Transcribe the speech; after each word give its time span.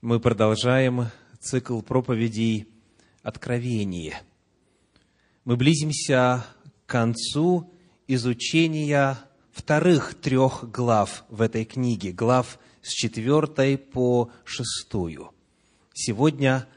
Мы 0.00 0.20
продолжаем 0.20 1.08
цикл 1.40 1.80
проповедей 1.80 2.68
«Откровение». 3.24 4.22
Мы 5.44 5.56
близимся 5.56 6.46
к 6.86 6.90
концу 6.90 7.68
изучения 8.06 9.18
вторых 9.50 10.14
трех 10.14 10.70
глав 10.70 11.24
в 11.30 11.42
этой 11.42 11.64
книге, 11.64 12.12
глав 12.12 12.60
с 12.80 12.90
четвертой 12.90 13.76
по 13.76 14.30
шестую. 14.44 15.32
Сегодня 15.92 16.68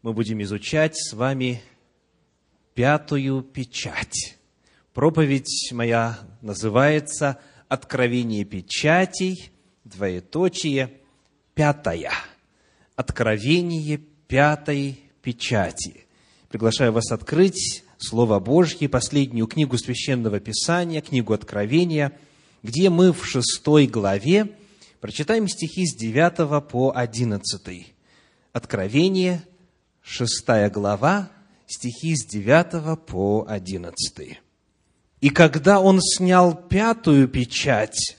мы 0.00 0.14
будем 0.14 0.40
изучать 0.40 0.96
с 0.96 1.12
вами 1.12 1.60
пятую 2.72 3.42
печать. 3.42 4.38
Проповедь 4.94 5.70
моя 5.70 6.18
называется 6.40 7.38
«Откровение 7.68 8.46
печатей», 8.46 9.50
двоеточие, 9.84 11.02
пятая– 11.54 12.10
Откровение 12.96 13.98
пятой 14.28 15.00
печати. 15.20 16.06
Приглашаю 16.48 16.92
вас 16.92 17.10
открыть 17.10 17.82
Слово 17.98 18.38
Божье, 18.38 18.88
последнюю 18.88 19.48
книгу 19.48 19.76
Священного 19.78 20.38
Писания, 20.38 21.00
книгу 21.00 21.32
Откровения, 21.32 22.12
где 22.62 22.90
мы 22.90 23.12
в 23.12 23.26
шестой 23.26 23.88
главе 23.88 24.52
прочитаем 25.00 25.48
стихи 25.48 25.86
с 25.86 25.96
9 25.96 26.68
по 26.68 26.92
11. 26.94 27.94
Откровение, 28.52 29.42
шестая 30.00 30.70
глава, 30.70 31.30
стихи 31.66 32.14
с 32.14 32.24
9 32.24 33.04
по 33.06 33.44
11. 33.48 34.38
«И 35.20 35.30
когда 35.30 35.80
он 35.80 36.00
снял 36.00 36.54
пятую 36.54 37.26
печать, 37.26 38.18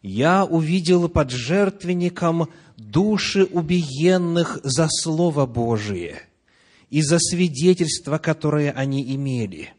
я 0.00 0.44
увидел 0.44 1.08
под 1.08 1.30
жертвенником 1.30 2.50
души 2.76 3.44
убиенных 3.44 4.60
за 4.62 4.88
Слово 4.88 5.46
Божие 5.46 6.22
и 6.90 7.02
за 7.02 7.18
свидетельство, 7.18 8.18
которое 8.18 8.70
они 8.72 9.14
имели. 9.14 9.72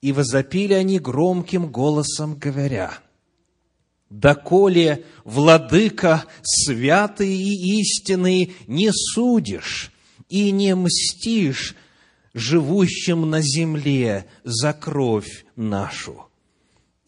И 0.00 0.12
возопили 0.12 0.74
они 0.74 0.98
громким 0.98 1.70
голосом, 1.70 2.36
говоря, 2.36 2.98
«Доколе, 4.08 5.04
Владыка, 5.24 6.24
святый 6.42 7.32
и 7.32 7.80
истинный, 7.80 8.54
не 8.66 8.90
судишь 8.92 9.92
и 10.28 10.50
не 10.50 10.74
мстишь 10.74 11.76
живущим 12.34 13.28
на 13.28 13.40
земле 13.40 14.26
за 14.42 14.72
кровь 14.72 15.44
нашу» 15.54 16.29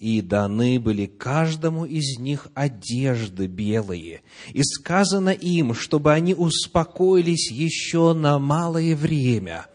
и 0.02 0.20
даны 0.20 0.80
были 0.80 1.06
каждому 1.06 1.84
из 1.84 2.18
них 2.18 2.48
одежды 2.54 3.46
белые. 3.46 4.22
И 4.52 4.64
сказано 4.64 5.28
им, 5.28 5.74
чтобы 5.74 6.12
они 6.12 6.34
успокоились 6.34 7.52
еще 7.52 8.12
на 8.12 8.40
малое 8.40 8.96
время, 8.96 9.66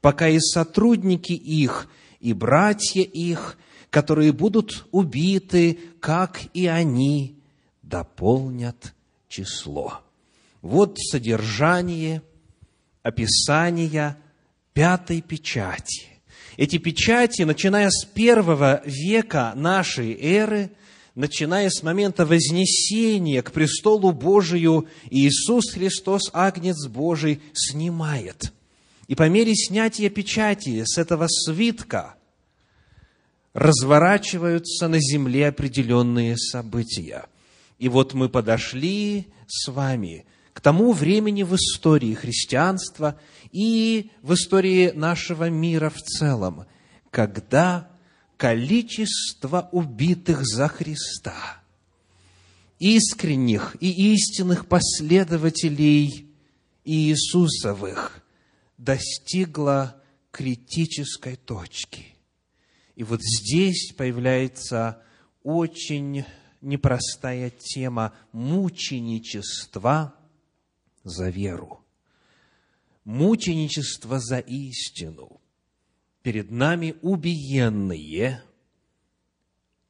пока 0.00 0.26
и 0.26 0.40
сотрудники 0.40 1.34
их, 1.34 1.86
и 2.18 2.32
братья 2.32 3.02
их, 3.02 3.56
которые 3.88 4.32
будут 4.32 4.88
убиты, 4.90 5.78
как 6.00 6.40
и 6.52 6.66
они, 6.66 7.38
дополнят 7.82 8.92
число. 9.28 10.00
Вот 10.62 10.98
содержание, 10.98 12.22
описание 13.04 14.16
пятой 14.72 15.20
печати– 15.20 16.08
эти 16.56 16.78
печати, 16.78 17.42
начиная 17.42 17.90
с 17.90 18.04
первого 18.04 18.82
века 18.84 19.52
нашей 19.54 20.12
эры, 20.20 20.70
начиная 21.14 21.70
с 21.70 21.82
момента 21.82 22.24
вознесения 22.24 23.42
к 23.42 23.52
престолу 23.52 24.12
Божию, 24.12 24.86
Иисус 25.10 25.72
Христос, 25.72 26.30
Агнец 26.32 26.86
Божий, 26.86 27.40
снимает. 27.52 28.52
И 29.08 29.14
по 29.14 29.28
мере 29.28 29.54
снятия 29.54 30.10
печати 30.10 30.82
с 30.84 30.98
этого 30.98 31.26
свитка 31.28 32.16
разворачиваются 33.52 34.88
на 34.88 34.98
земле 35.00 35.48
определенные 35.48 36.36
события. 36.36 37.26
И 37.78 37.88
вот 37.88 38.14
мы 38.14 38.28
подошли 38.28 39.28
с 39.46 39.68
вами 39.68 40.26
к 40.52 40.60
тому 40.60 40.92
времени 40.92 41.42
в 41.42 41.54
истории 41.54 42.14
христианства 42.14 43.18
и 43.56 44.10
в 44.20 44.34
истории 44.34 44.90
нашего 44.90 45.48
мира 45.48 45.88
в 45.88 45.96
целом, 45.96 46.66
когда 47.10 47.90
количество 48.36 49.70
убитых 49.72 50.44
за 50.44 50.68
Христа, 50.68 51.62
искренних 52.78 53.74
и 53.80 54.12
истинных 54.12 54.66
последователей 54.66 56.28
Иисусовых 56.84 58.22
достигло 58.76 60.02
критической 60.30 61.36
точки. 61.36 62.14
И 62.94 63.04
вот 63.04 63.22
здесь 63.22 63.94
появляется 63.96 65.02
очень 65.42 66.26
непростая 66.60 67.48
тема 67.48 68.12
мученичества– 68.32 70.14
за 71.06 71.30
веру, 71.30 71.85
мученичество 73.06 74.18
за 74.18 74.40
истину. 74.40 75.40
Перед 76.22 76.50
нами 76.50 76.96
убиенные 77.02 78.42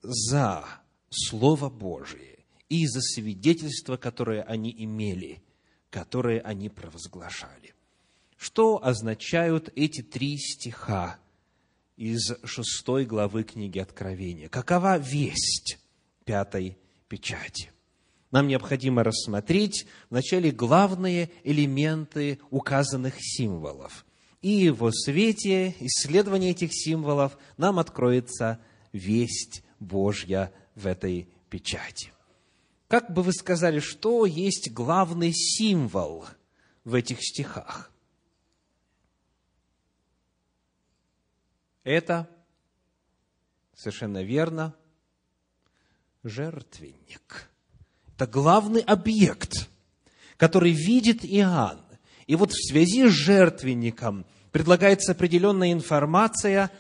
за 0.03 0.65
Слово 1.09 1.71
Божие 1.71 2.45
и 2.69 2.87
за 2.87 3.01
свидетельство, 3.01 3.97
которое 3.97 4.43
они 4.43 4.73
имели, 4.77 5.43
которое 5.89 6.41
они 6.41 6.69
провозглашали. 6.69 7.75
Что 8.37 8.85
означают 8.85 9.73
эти 9.77 10.03
три 10.03 10.37
стиха 10.37 11.19
из 11.97 12.35
шестой 12.45 13.07
главы 13.07 13.45
книги 13.45 13.79
Откровения? 13.79 14.51
Какова 14.51 14.99
весть 14.99 15.79
пятой 16.27 16.77
печати? 17.09 17.73
Нам 18.37 18.49
необходимо 18.49 19.03
рассмотреть 19.03 19.87
вначале 20.11 20.51
главные 20.51 21.31
элементы 21.43 22.39
указанных 22.51 23.15
символов. 23.19 24.05
И 24.43 24.69
во 24.69 24.93
свете 24.93 25.75
исследования 25.81 26.51
этих 26.51 26.69
символов 26.75 27.39
нам 27.57 27.79
откроется 27.79 28.61
весть 28.93 29.65
Божья 29.81 30.53
в 30.75 30.87
этой 30.87 31.31
печати. 31.49 32.13
Как 32.89 33.11
бы 33.11 33.23
вы 33.23 33.33
сказали, 33.33 33.81
что 33.81 34.27
есть 34.27 34.71
главный 34.71 35.33
символ 35.33 36.27
в 36.85 36.93
этих 36.93 37.23
стихах? 37.23 37.91
Это 41.85 42.29
совершенно 43.75 44.23
верно 44.23 44.75
жертвенник– 46.23 47.49
это 48.17 48.27
главный 48.27 48.81
объект, 48.81 49.69
который 50.39 50.73
видит 50.73 51.21
Иоанн. 51.23 51.81
И 52.27 52.35
вот 52.35 52.51
в 52.51 52.69
связи 52.69 53.07
с 53.07 53.13
жертвенником 53.13 54.25
предлагается 54.53 55.13
определенная 55.13 55.73
информация, 55.73 56.71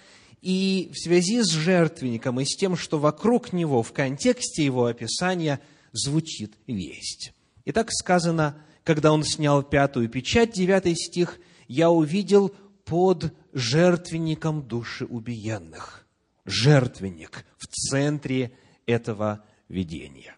и 0.41 0.91
в 0.95 0.99
связи 0.99 1.43
с 1.43 1.51
жертвенником 1.51 2.41
и 2.41 2.45
с 2.45 2.57
тем, 2.57 2.77
что 2.77 2.99
вокруг 2.99 3.53
него, 3.53 3.83
в 3.83 3.93
контексте 3.93 4.65
его 4.65 4.87
описания, 4.87 5.61
звучит 5.93 6.55
весть. 6.67 7.33
И 7.65 7.73
так 7.73 7.91
сказано, 7.93 8.57
когда 8.83 9.13
он 9.13 9.23
снял 9.23 9.63
пятую 9.63 10.09
печать, 10.09 10.53
девятый 10.53 10.95
стих, 10.95 11.39
«Я 11.69 11.91
увидел 11.91 12.55
под 12.85 13.35
жертвенником 13.53 14.63
души 14.63 15.05
убиенных». 15.05 16.07
Жертвенник 16.47 17.45
в 17.59 17.67
центре 17.67 18.53
этого 18.87 19.45
видения. 19.69 20.36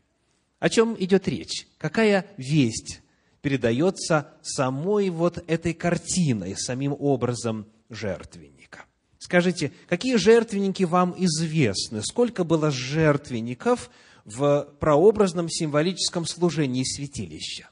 О 0.58 0.68
чем 0.68 0.96
идет 0.98 1.28
речь? 1.28 1.68
Какая 1.78 2.26
весть 2.36 3.00
передается 3.42 4.34
самой 4.42 5.08
вот 5.10 5.42
этой 5.46 5.72
картиной, 5.72 6.56
самим 6.56 6.96
образом 6.98 7.66
жертвенника? 7.88 8.84
Скажите, 9.18 9.72
какие 9.88 10.16
жертвенники 10.16 10.82
вам 10.82 11.14
известны? 11.16 12.02
Сколько 12.02 12.44
было 12.44 12.70
жертвенников 12.70 13.90
в 14.24 14.68
прообразном 14.80 15.48
символическом 15.48 16.26
служении 16.26 16.82
святилища? 16.84 17.68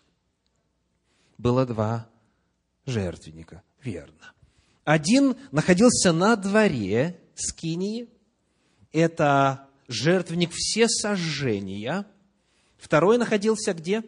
Было 1.39 1.67
два 1.67 2.09
жертвенника, 2.87 3.63
верно. 3.83 4.33
Один 4.85 5.37
находился 5.51 6.13
на 6.13 6.37
дворе 6.37 7.19
скинии, 7.35 8.09
это 8.93 9.69
жертвенник 9.89 10.53
все 10.53 10.89
сожжения– 10.89 12.07
Второй 12.87 13.19
находился 13.19 13.75
где? 13.75 14.05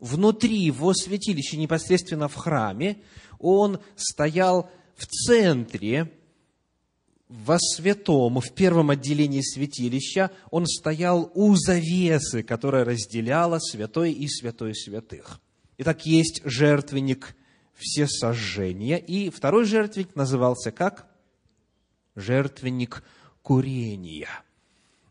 Внутри 0.00 0.58
его 0.58 0.92
святилища, 0.92 1.56
непосредственно 1.56 2.26
в 2.26 2.34
храме. 2.34 3.00
Он 3.38 3.78
стоял 3.94 4.68
в 4.96 5.06
центре, 5.06 6.12
во 7.28 7.60
святом, 7.60 8.40
в 8.40 8.52
первом 8.54 8.90
отделении 8.90 9.40
святилища, 9.40 10.32
он 10.50 10.66
стоял 10.66 11.30
у 11.36 11.54
завесы, 11.54 12.42
которая 12.42 12.84
разделяла 12.84 13.60
святой 13.60 14.10
и 14.10 14.26
святой 14.26 14.74
святых. 14.74 15.40
Итак, 15.76 16.06
есть 16.06 16.42
жертвенник 16.44 17.36
всесожжения, 17.74 18.96
и 18.96 19.30
второй 19.30 19.64
жертвенник 19.64 20.16
назывался 20.16 20.72
как? 20.72 21.06
Жертвенник 22.16 23.04
курения. 23.42 24.28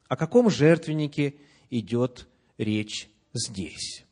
О 0.09 0.17
каком 0.17 0.49
жертвеннике 0.49 1.35
идет 1.69 2.27
речь 2.57 3.09
здесь? 3.33 4.05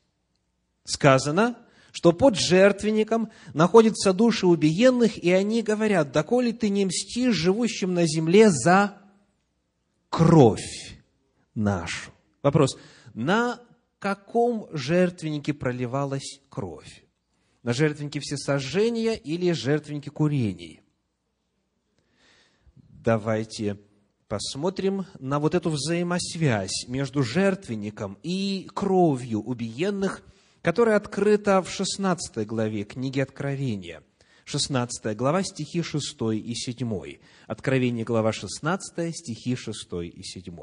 Сказано, 0.84 1.58
что 1.92 2.12
под 2.12 2.36
жертвенником 2.36 3.32
находятся 3.54 4.12
души 4.12 4.46
убиенных, 4.46 5.18
и 5.18 5.32
они 5.32 5.62
говорят, 5.62 6.12
доколе 6.12 6.52
ты 6.52 6.70
не 6.70 6.86
мстишь 6.86 7.36
живущим 7.36 7.94
на 7.94 8.06
земле 8.06 8.50
за 8.52 8.98
кровь 10.10 11.00
нашу. 11.54 12.12
Вопрос, 12.44 12.78
на 13.14 13.62
каком 14.00 14.68
жертвеннике 14.72 15.54
проливалась 15.54 16.42
кровь? 16.50 17.06
На 17.64 17.74
жертвеннике 17.74 18.20
всесожжения 18.20 19.14
или 19.14 19.52
жертвеннике 19.52 20.12
курений? 20.12 20.82
Давайте 22.76 23.80
посмотрим 24.28 25.06
на 25.20 25.40
вот 25.40 25.56
эту 25.56 25.70
взаимосвязь 25.70 26.88
между 26.88 27.24
жертвенником 27.24 28.18
и 28.24 28.68
кровью 28.74 29.42
убиенных, 29.42 30.24
которая 30.62 30.98
открыта 30.98 31.62
в 31.62 31.70
16 31.70 32.46
главе 32.48 32.84
книги 32.84 33.20
Откровения. 33.20 34.04
16 34.46 35.16
глава, 35.18 35.44
стихи 35.44 35.82
6 35.82 36.18
и 36.34 36.54
7. 36.54 37.18
Откровение, 37.48 38.04
глава 38.04 38.32
16, 38.32 39.16
стихи 39.16 39.56
6 39.56 39.88
и 40.04 40.24
7. 40.24 40.58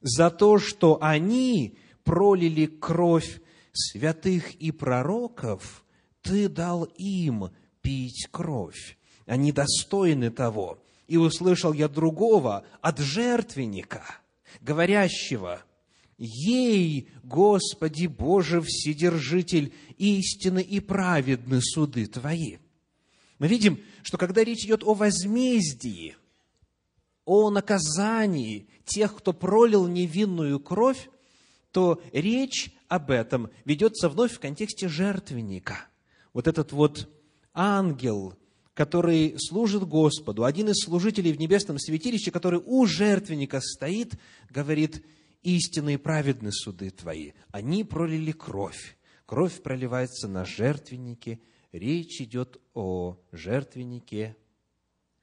«За 0.00 0.30
то, 0.30 0.58
что 0.58 0.98
они 1.02 1.76
пролили 2.04 2.66
кровь 2.66 3.40
святых 3.72 4.54
и 4.54 4.70
пророков, 4.70 5.84
ты 6.22 6.48
дал 6.48 6.84
им 6.96 7.50
пить 7.80 8.28
кровь. 8.30 8.98
Они 9.26 9.52
достойны 9.52 10.30
того. 10.30 10.82
И 11.12 11.18
услышал 11.18 11.74
я 11.74 11.88
другого 11.88 12.64
от 12.80 12.98
жертвенника, 12.98 14.02
говорящего, 14.62 15.62
Ей, 16.16 17.10
Господи 17.22 18.06
Боже, 18.06 18.62
Вседержитель, 18.62 19.74
истины 19.98 20.62
и 20.62 20.80
праведны 20.80 21.60
суды 21.60 22.06
Твои. 22.06 22.56
Мы 23.38 23.46
видим, 23.46 23.78
что 24.02 24.16
когда 24.16 24.42
речь 24.42 24.64
идет 24.64 24.84
о 24.84 24.94
возмездии, 24.94 26.16
о 27.26 27.50
наказании 27.50 28.66
тех, 28.86 29.14
кто 29.14 29.34
пролил 29.34 29.88
невинную 29.88 30.60
кровь, 30.60 31.10
то 31.72 32.02
речь 32.14 32.74
об 32.88 33.10
этом 33.10 33.50
ведется 33.66 34.08
вновь 34.08 34.32
в 34.32 34.40
контексте 34.40 34.88
жертвенника. 34.88 35.88
Вот 36.32 36.48
этот 36.48 36.72
вот 36.72 37.06
ангел, 37.52 38.34
который 38.74 39.34
служит 39.38 39.84
Господу, 39.84 40.44
один 40.44 40.68
из 40.70 40.84
служителей 40.84 41.32
в 41.32 41.38
небесном 41.38 41.78
святилище, 41.78 42.30
который 42.30 42.60
у 42.64 42.86
жертвенника 42.86 43.60
стоит, 43.60 44.14
говорит, 44.50 45.04
истинные 45.42 45.98
праведны 45.98 46.52
суды 46.52 46.90
твои. 46.90 47.32
Они 47.50 47.84
пролили 47.84 48.32
кровь. 48.32 48.96
Кровь 49.26 49.62
проливается 49.62 50.28
на 50.28 50.44
жертвеннике. 50.44 51.40
Речь 51.72 52.20
идет 52.20 52.60
о 52.74 53.18
жертвеннике 53.30 54.36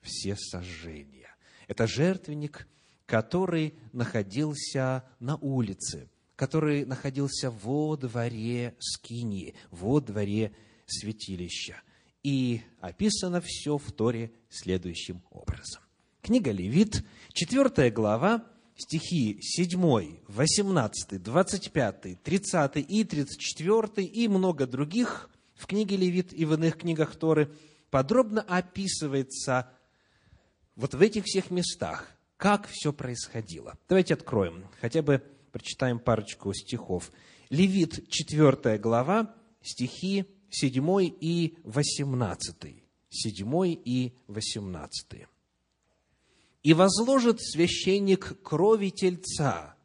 все 0.02 0.36
сожжения. 0.36 1.36
Это 1.68 1.88
жертвенник, 1.88 2.68
который 3.06 3.76
находился 3.94 5.04
на 5.20 5.36
улице, 5.38 6.10
который 6.36 6.86
находился 6.86 7.52
во 7.52 7.96
дворе 7.98 8.76
Скинии, 8.80 9.56
во 9.70 10.00
дворе 10.00 10.54
святилища. 10.86 11.82
И 12.24 12.62
описано 12.82 13.42
все 13.42 13.78
в 13.78 13.92
Торе 13.92 14.32
следующим 14.50 15.22
образом. 15.32 15.82
Книга 16.22 16.52
Левит, 16.52 17.04
4 17.34 17.92
глава, 17.92 18.46
стихи 18.76 19.40
7, 19.42 20.18
18, 20.28 21.24
25, 21.24 22.22
30 22.22 22.78
и 22.78 23.04
34 23.04 24.06
и 24.06 24.28
много 24.28 24.68
других 24.68 25.30
в 25.56 25.68
книге 25.68 25.98
Левит 25.98 26.34
и 26.34 26.46
в 26.46 26.54
иных 26.54 26.78
книгах 26.78 27.16
Торы 27.16 27.52
подробно 27.90 28.42
описывается 28.42 29.70
вот 30.76 30.94
в 30.94 31.02
этих 31.02 31.26
всех 31.26 31.52
местах, 31.52 32.10
как 32.38 32.68
все 32.70 32.94
происходило. 32.94 33.78
Давайте 33.90 34.14
откроем, 34.14 34.66
хотя 34.80 35.02
бы 35.02 35.22
прочитаем 35.52 36.00
парочку 36.00 36.54
стихов. 36.54 37.12
Левит, 37.50 38.10
4 38.10 38.78
глава, 38.78 39.36
стихи 39.62 40.26
7 40.50 41.14
и 41.20 41.58
18. 41.64 42.56
7 43.10 43.80
и 43.86 44.14
18. 44.28 45.28
«И 46.62 46.74
возложит 46.74 47.42
священник 47.42 48.42
крови 48.42 48.90
тельца 48.90 49.76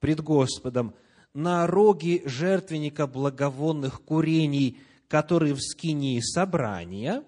пред 0.00 0.20
Господом 0.20 0.94
на 1.34 1.66
роги 1.66 2.22
жертвенника 2.24 3.06
благовонных 3.06 4.02
курений, 4.02 4.78
которые 5.08 5.54
в 5.54 5.60
скинии 5.60 6.20
собрания, 6.20 7.22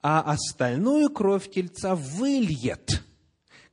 а 0.00 0.20
остальную 0.20 1.10
кровь 1.10 1.50
тельца 1.50 1.96
выльет 1.96 3.02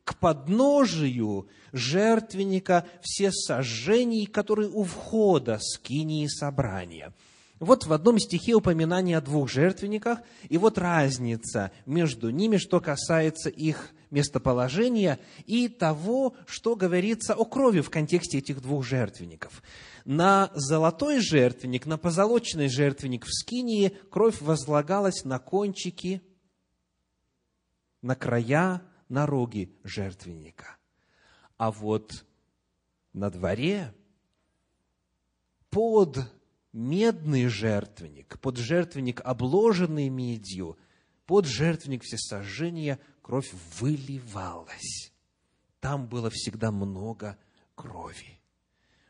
к 0.06 0.18
подножию 0.18 1.48
жертвенника 1.74 2.88
все 3.01 3.31
сожжений, 3.31 4.25
которые 4.25 4.69
у 4.69 4.83
входа 4.83 5.60
скинии 5.60 6.28
собрания. 6.28 7.13
Вот 7.60 7.86
в 7.86 7.94
одном 7.94 8.19
стихе 8.19 8.54
упоминание 8.54 9.18
о 9.18 9.22
двух 9.22 9.50
жертвенниках, 9.50 10.19
и 10.50 10.57
вот 10.57 10.78
разница 10.78 11.72
между 11.86 12.30
ними, 12.30 12.57
что 12.57 12.81
касается 12.81 13.50
их 13.50 13.92
местоположения 14.12 15.19
и 15.46 15.69
того, 15.69 16.36
что 16.48 16.75
говорится 16.75 17.34
о 17.34 17.46
крови 17.46 17.80
в 17.80 17.90
контексте 17.90 18.40
этих 18.40 18.62
двух 18.62 18.84
жертвенников. 18.84 19.63
На 20.04 20.52
золотой 20.54 21.19
жертвенник, 21.19 21.86
на 21.86 21.98
позолоченный 21.98 22.68
жертвенник 22.68 23.25
в 23.25 23.34
Скинии 23.34 23.98
кровь 24.10 24.42
возлагалась 24.42 25.24
на 25.24 25.40
кончики, 25.40 26.22
на 28.02 28.16
края, 28.16 28.81
на 29.07 29.25
роги 29.25 29.74
жертвенника. 29.84 30.75
А 31.57 31.72
вот 31.72 32.25
на 33.13 33.30
дворе 33.30 33.94
под 35.69 36.19
медный 36.75 37.48
жертвенник, 37.48 38.38
под 38.39 38.57
жертвенник, 38.57 39.21
обложенный 39.23 40.09
медью, 40.09 40.78
под 41.26 41.45
жертвенник 41.45 42.04
всесожжения 42.04 43.00
кровь 43.21 43.50
выливалась. 43.80 45.14
Там 45.80 46.07
было 46.07 46.30
всегда 46.30 46.71
много 46.71 47.38
крови. 47.76 48.42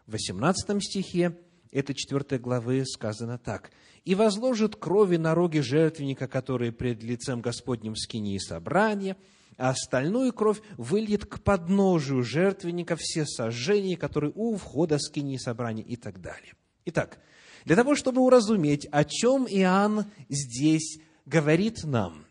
В 0.05 0.11
18 0.11 0.83
стихе 0.83 1.37
этой 1.71 1.95
4 1.95 2.39
главы 2.39 2.85
сказано 2.85 3.39
так. 3.39 3.71
«И 4.03 4.13
возложит 4.13 4.75
крови 4.75 5.17
на 5.17 5.33
роги 5.33 5.59
жертвенника, 5.59 6.27
которые 6.27 6.71
пред 6.71 7.01
лицем 7.01 7.41
Господним 7.41 7.95
скини 7.95 8.35
и 8.35 8.39
собрания, 8.39 9.17
а 9.57 9.69
остальную 9.69 10.31
кровь 10.33 10.61
выльет 10.77 11.25
к 11.25 11.41
подножию 11.41 12.21
жертвенника 12.21 12.95
все 12.95 13.25
сожжения, 13.25 13.97
которые 13.97 14.31
у 14.35 14.55
входа 14.55 14.99
скини 14.99 15.35
и 15.35 15.39
собрания» 15.39 15.83
и 15.83 15.95
так 15.95 16.21
далее. 16.21 16.53
Итак, 16.85 17.19
для 17.65 17.75
того, 17.75 17.95
чтобы 17.95 18.21
уразуметь, 18.21 18.87
о 18.91 19.03
чем 19.03 19.47
Иоанн 19.47 20.05
здесь 20.29 20.99
говорит 21.25 21.83
нам, 21.83 22.25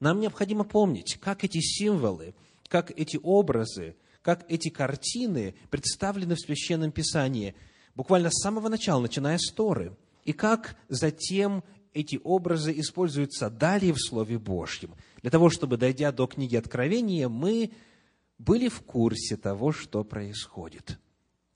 нам 0.00 0.18
необходимо 0.18 0.64
помнить, 0.64 1.18
как 1.20 1.44
эти 1.44 1.60
символы, 1.60 2.34
как 2.68 2.90
эти 2.90 3.18
образы, 3.22 3.96
как 4.22 4.44
эти 4.50 4.68
картины 4.68 5.54
представлены 5.70 6.34
в 6.34 6.40
Священном 6.40 6.90
Писании, 6.90 7.54
буквально 7.94 8.30
с 8.30 8.42
самого 8.42 8.68
начала, 8.68 9.00
начиная 9.00 9.38
с 9.38 9.52
Торы, 9.52 9.96
и 10.24 10.32
как 10.32 10.76
затем 10.88 11.62
эти 11.94 12.20
образы 12.22 12.78
используются 12.78 13.50
далее 13.50 13.92
в 13.92 14.00
Слове 14.00 14.38
Божьем. 14.38 14.94
Для 15.22 15.30
того, 15.30 15.50
чтобы, 15.50 15.76
дойдя 15.76 16.12
до 16.12 16.26
книги 16.26 16.56
Откровения, 16.56 17.28
мы 17.28 17.70
были 18.38 18.68
в 18.68 18.80
курсе 18.80 19.36
того, 19.36 19.70
что 19.70 20.02
происходит– 20.02 20.98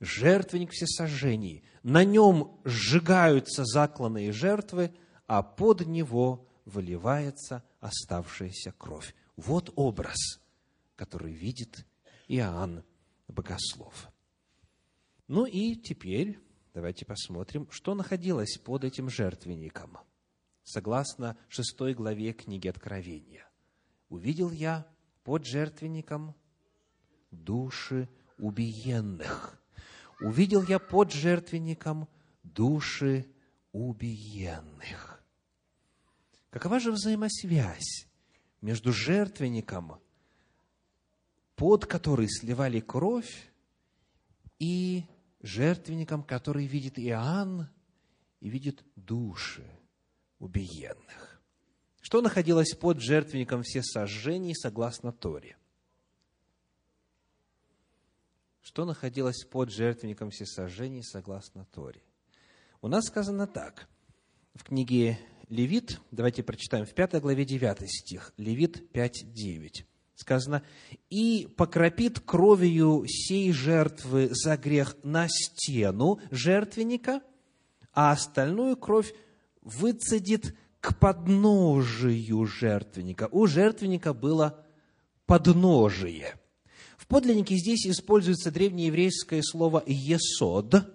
жертвенник 0.04 0.70
всесожжений. 0.70 1.64
На 1.82 2.04
нем 2.04 2.60
сжигаются 2.64 3.64
закланные 3.64 4.32
жертвы, 4.32 4.94
а 5.26 5.42
под 5.42 5.86
него 5.86 6.46
выливается 6.64 7.64
оставшаяся 7.80 8.72
кровь. 8.72 9.14
Вот 9.36 9.72
образ, 9.76 10.40
который 10.96 11.32
видит 11.32 11.86
Иоанн 12.28 12.84
Богослов. 13.28 14.08
Ну 15.26 15.46
и 15.46 15.74
теперь 15.74 16.38
давайте 16.74 17.04
посмотрим, 17.04 17.68
что 17.70 17.94
находилось 17.94 18.58
под 18.58 18.84
этим 18.84 19.08
жертвенником. 19.08 19.98
Согласно 20.62 21.36
шестой 21.48 21.94
главе 21.94 22.32
книги 22.32 22.68
Откровения. 22.68 23.48
«Увидел 24.08 24.50
я 24.50 24.86
под 25.22 25.44
жертвенником 25.44 26.34
души 27.30 28.08
убиенных, 28.38 29.62
увидел 30.20 30.62
я 30.62 30.78
под 30.78 31.12
жертвенником 31.12 32.08
души 32.42 33.26
убиенных. 33.72 35.22
Какова 36.50 36.78
же 36.78 36.92
взаимосвязь 36.92 38.06
между 38.60 38.92
жертвенником, 38.92 40.00
под 41.56 41.86
который 41.86 42.28
сливали 42.28 42.80
кровь, 42.80 43.50
и 44.58 45.04
жертвенником, 45.40 46.22
который 46.22 46.66
видит 46.66 46.98
Иоанн 46.98 47.68
и 48.40 48.48
видит 48.48 48.84
души 48.96 49.68
убиенных? 50.38 51.42
Что 52.00 52.20
находилось 52.20 52.74
под 52.74 53.00
жертвенником 53.00 53.62
все 53.62 53.82
сожжений 53.82 54.54
согласно 54.54 55.12
Торе? 55.12 55.56
Что 58.64 58.86
находилось 58.86 59.44
под 59.44 59.70
жертвенником 59.70 60.30
все 60.30 60.46
сожжений 60.46 61.02
согласно 61.02 61.66
Торе? 61.66 62.00
У 62.80 62.88
нас 62.88 63.04
сказано 63.04 63.46
так. 63.46 63.86
В 64.54 64.64
книге 64.64 65.18
Левит, 65.50 66.00
давайте 66.10 66.42
прочитаем 66.42 66.86
в 66.86 66.94
5 66.94 67.20
главе 67.20 67.44
9 67.44 67.90
стих, 67.90 68.32
Левит 68.38 68.90
5, 68.90 69.34
9. 69.34 69.86
Сказано, 70.14 70.62
«И 71.10 71.46
покропит 71.58 72.20
кровью 72.20 73.04
сей 73.06 73.52
жертвы 73.52 74.30
за 74.32 74.56
грех 74.56 74.96
на 75.02 75.28
стену 75.28 76.18
жертвенника, 76.30 77.20
а 77.92 78.12
остальную 78.12 78.78
кровь 78.78 79.14
выцедит 79.60 80.56
к 80.80 80.98
подножию 80.98 82.46
жертвенника. 82.46 83.28
У 83.30 83.46
жертвенника 83.46 84.14
было 84.14 84.64
подножие. 85.26 86.38
В 87.04 87.06
подлиннике 87.06 87.56
здесь 87.56 87.86
используется 87.86 88.50
древнееврейское 88.50 89.42
слово 89.42 89.82
«есод», 89.86 90.90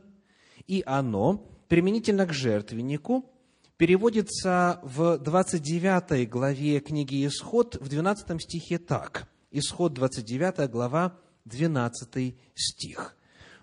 и 0.65 0.81
оно, 0.87 1.47
применительно 1.67 2.25
к 2.25 2.33
жертвеннику, 2.33 3.29
переводится 3.77 4.79
в 4.81 5.19
29 5.19 6.27
главе 6.27 6.79
книги 6.79 7.27
«Исход» 7.27 7.75
в 7.79 7.87
12 7.87 8.41
стихе 8.41 8.79
так. 8.79 9.29
Исход 9.51 9.93
29 9.93 10.71
глава, 10.71 11.15
12 11.45 12.35
стих. 12.55 13.15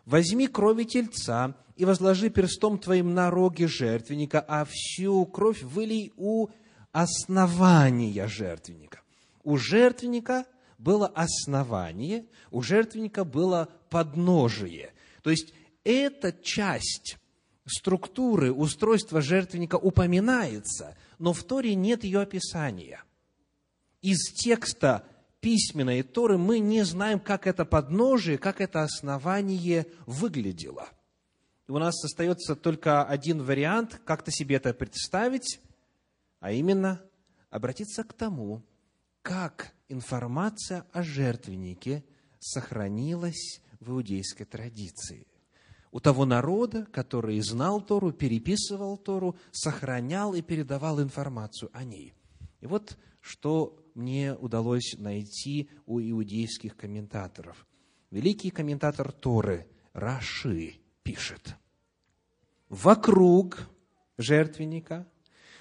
«Возьми 0.04 0.46
крови 0.46 0.84
тельца 0.84 1.56
и 1.74 1.84
возложи 1.84 2.30
перстом 2.30 2.78
твоим 2.78 3.12
на 3.12 3.28
роги 3.28 3.64
жертвенника, 3.64 4.38
а 4.38 4.64
всю 4.70 5.26
кровь 5.26 5.64
вылей 5.64 6.12
у 6.16 6.46
основания 6.92 8.28
жертвенника. 8.28 9.00
У 9.42 9.56
жертвенника 9.56 10.44
было 10.78 11.06
основание, 11.06 12.26
у 12.50 12.62
жертвенника 12.62 13.24
было 13.24 13.68
подножие. 13.90 14.92
То 15.22 15.30
есть, 15.30 15.52
эта 15.84 16.32
часть 16.32 17.16
структуры, 17.66 18.52
устройства 18.52 19.20
жертвенника 19.20 19.76
упоминается, 19.76 20.96
но 21.18 21.32
в 21.32 21.42
Торе 21.42 21.74
нет 21.74 22.04
ее 22.04 22.20
описания. 22.20 23.02
Из 24.02 24.32
текста 24.32 25.04
письменной 25.40 26.02
Торы 26.02 26.38
мы 26.38 26.58
не 26.58 26.84
знаем, 26.84 27.20
как 27.20 27.46
это 27.46 27.64
подножие, 27.64 28.38
как 28.38 28.60
это 28.60 28.82
основание 28.82 29.86
выглядело. 30.06 30.88
У 31.68 31.78
нас 31.78 32.02
остается 32.04 32.54
только 32.54 33.04
один 33.04 33.42
вариант, 33.42 34.00
как-то 34.04 34.30
себе 34.30 34.56
это 34.56 34.72
представить, 34.72 35.60
а 36.38 36.52
именно 36.52 37.02
обратиться 37.50 38.04
к 38.04 38.12
тому, 38.12 38.62
как 39.22 39.72
информация 39.88 40.86
о 40.92 41.02
жертвеннике 41.02 42.04
сохранилась 42.38 43.60
в 43.80 43.90
иудейской 43.90 44.46
традиции. 44.46 45.26
У 45.90 46.00
того 46.00 46.24
народа, 46.24 46.86
который 46.92 47.40
знал 47.40 47.80
Тору, 47.80 48.12
переписывал 48.12 48.98
Тору, 48.98 49.36
сохранял 49.52 50.34
и 50.34 50.42
передавал 50.42 51.00
информацию 51.00 51.70
о 51.72 51.84
ней. 51.84 52.12
И 52.60 52.66
вот 52.66 52.98
что 53.20 53.82
мне 53.94 54.34
удалось 54.34 54.94
найти 54.98 55.70
у 55.86 56.00
иудейских 56.00 56.76
комментаторов. 56.76 57.66
Великий 58.10 58.50
комментатор 58.50 59.10
Торы 59.10 59.66
Раши– 59.92 60.76
пишет. 61.06 61.54
Вокруг 62.68 63.70
жертвенника 64.18 65.08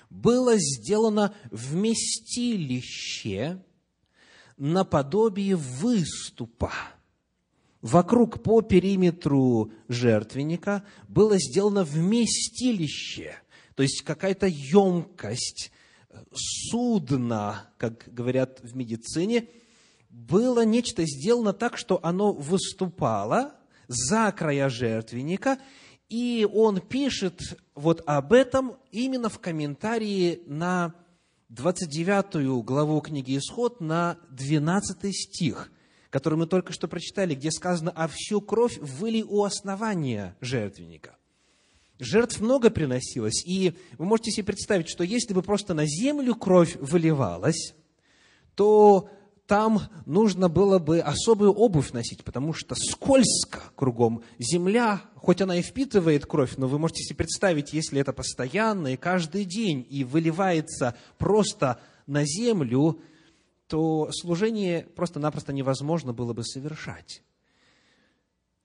было 0.09 0.55
сделано 0.57 1.35
вместилище 1.51 3.63
наподобие 4.57 5.55
выступа. 5.55 6.71
Вокруг 7.81 8.41
по 8.41 8.61
периметру 8.61 9.71
жертвенника 9.87 10.83
было 11.07 11.37
сделано 11.37 11.83
вместилище, 11.83 13.35
то 13.75 13.83
есть 13.83 14.01
какая-то 14.01 14.47
емкость, 14.47 15.71
судно, 16.33 17.69
как 17.77 18.11
говорят 18.11 18.59
в 18.63 18.75
медицине, 18.75 19.49
было 20.09 20.65
нечто 20.65 21.03
сделано 21.05 21.53
так, 21.53 21.77
что 21.77 21.99
оно 22.03 22.33
выступало– 22.33 23.55
за 23.87 24.31
края 24.31 24.69
жертвенника, 24.69 25.59
и 26.09 26.47
он 26.51 26.81
пишет 26.81 27.57
вот 27.73 28.03
об 28.05 28.33
этом 28.33 28.77
именно 28.91 29.29
в 29.29 29.39
комментарии 29.39 30.41
на 30.45 30.93
29 31.55 32.65
главу 32.65 32.99
книги 32.99 33.37
Исход, 33.37 33.79
на 33.79 34.17
12 34.29 35.15
стих, 35.15 35.71
который 36.09 36.37
мы 36.37 36.47
только 36.47 36.73
что 36.73 36.89
прочитали, 36.89 37.33
где 37.33 37.49
сказано, 37.49 37.93
«А 37.95 38.09
всю 38.09 38.41
кровь 38.41 38.77
выли 38.79 39.21
у 39.21 39.41
основания 39.45 40.35
жертвенника». 40.41 41.15
Жертв 41.97 42.41
много 42.41 42.69
приносилось, 42.69 43.41
и 43.45 43.73
вы 43.97 44.05
можете 44.05 44.31
себе 44.31 44.47
представить, 44.47 44.89
что 44.89 45.05
если 45.05 45.33
бы 45.33 45.41
просто 45.41 45.73
на 45.73 45.85
землю 45.85 46.35
кровь 46.35 46.75
выливалась, 46.75 47.73
то 48.55 49.09
там 49.47 49.81
нужно 50.05 50.49
было 50.49 50.79
бы 50.79 50.99
особую 50.99 51.51
обувь 51.51 51.91
носить, 51.91 52.23
потому 52.23 52.53
что 52.53 52.73
скользко 52.75 53.61
кругом. 53.75 54.23
Земля, 54.39 55.01
хоть 55.15 55.41
она 55.41 55.57
и 55.57 55.61
впитывает 55.61 56.25
кровь, 56.25 56.57
но 56.57 56.67
вы 56.67 56.79
можете 56.79 57.03
себе 57.03 57.17
представить, 57.17 57.73
если 57.73 58.01
это 58.01 58.11
постоянно 58.11 58.93
и 58.93 58.97
каждый 58.97 59.45
день, 59.45 59.85
и 59.87 60.03
выливается 60.03 60.95
просто 61.19 61.79
на 62.07 62.25
землю, 62.25 62.99
то 63.67 64.09
служение 64.11 64.83
просто-напросто 64.95 65.53
невозможно 65.53 66.11
было 66.11 66.33
бы 66.33 66.43
совершать. 66.43 67.21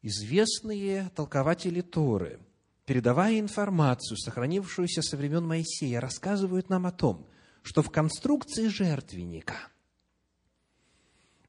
Известные 0.03 1.11
толкователи 1.15 1.83
Торы, 1.83 2.41
передавая 2.87 3.39
информацию, 3.39 4.17
сохранившуюся 4.17 5.03
со 5.03 5.19
времен 5.19 5.47
Моисея, 5.47 6.01
рассказывают 6.01 6.71
нам 6.71 6.87
о 6.87 6.91
том, 6.91 7.27
что 7.63 7.83
в 7.83 7.91
конструкции 7.91 8.69
жертвенника– 8.69 9.57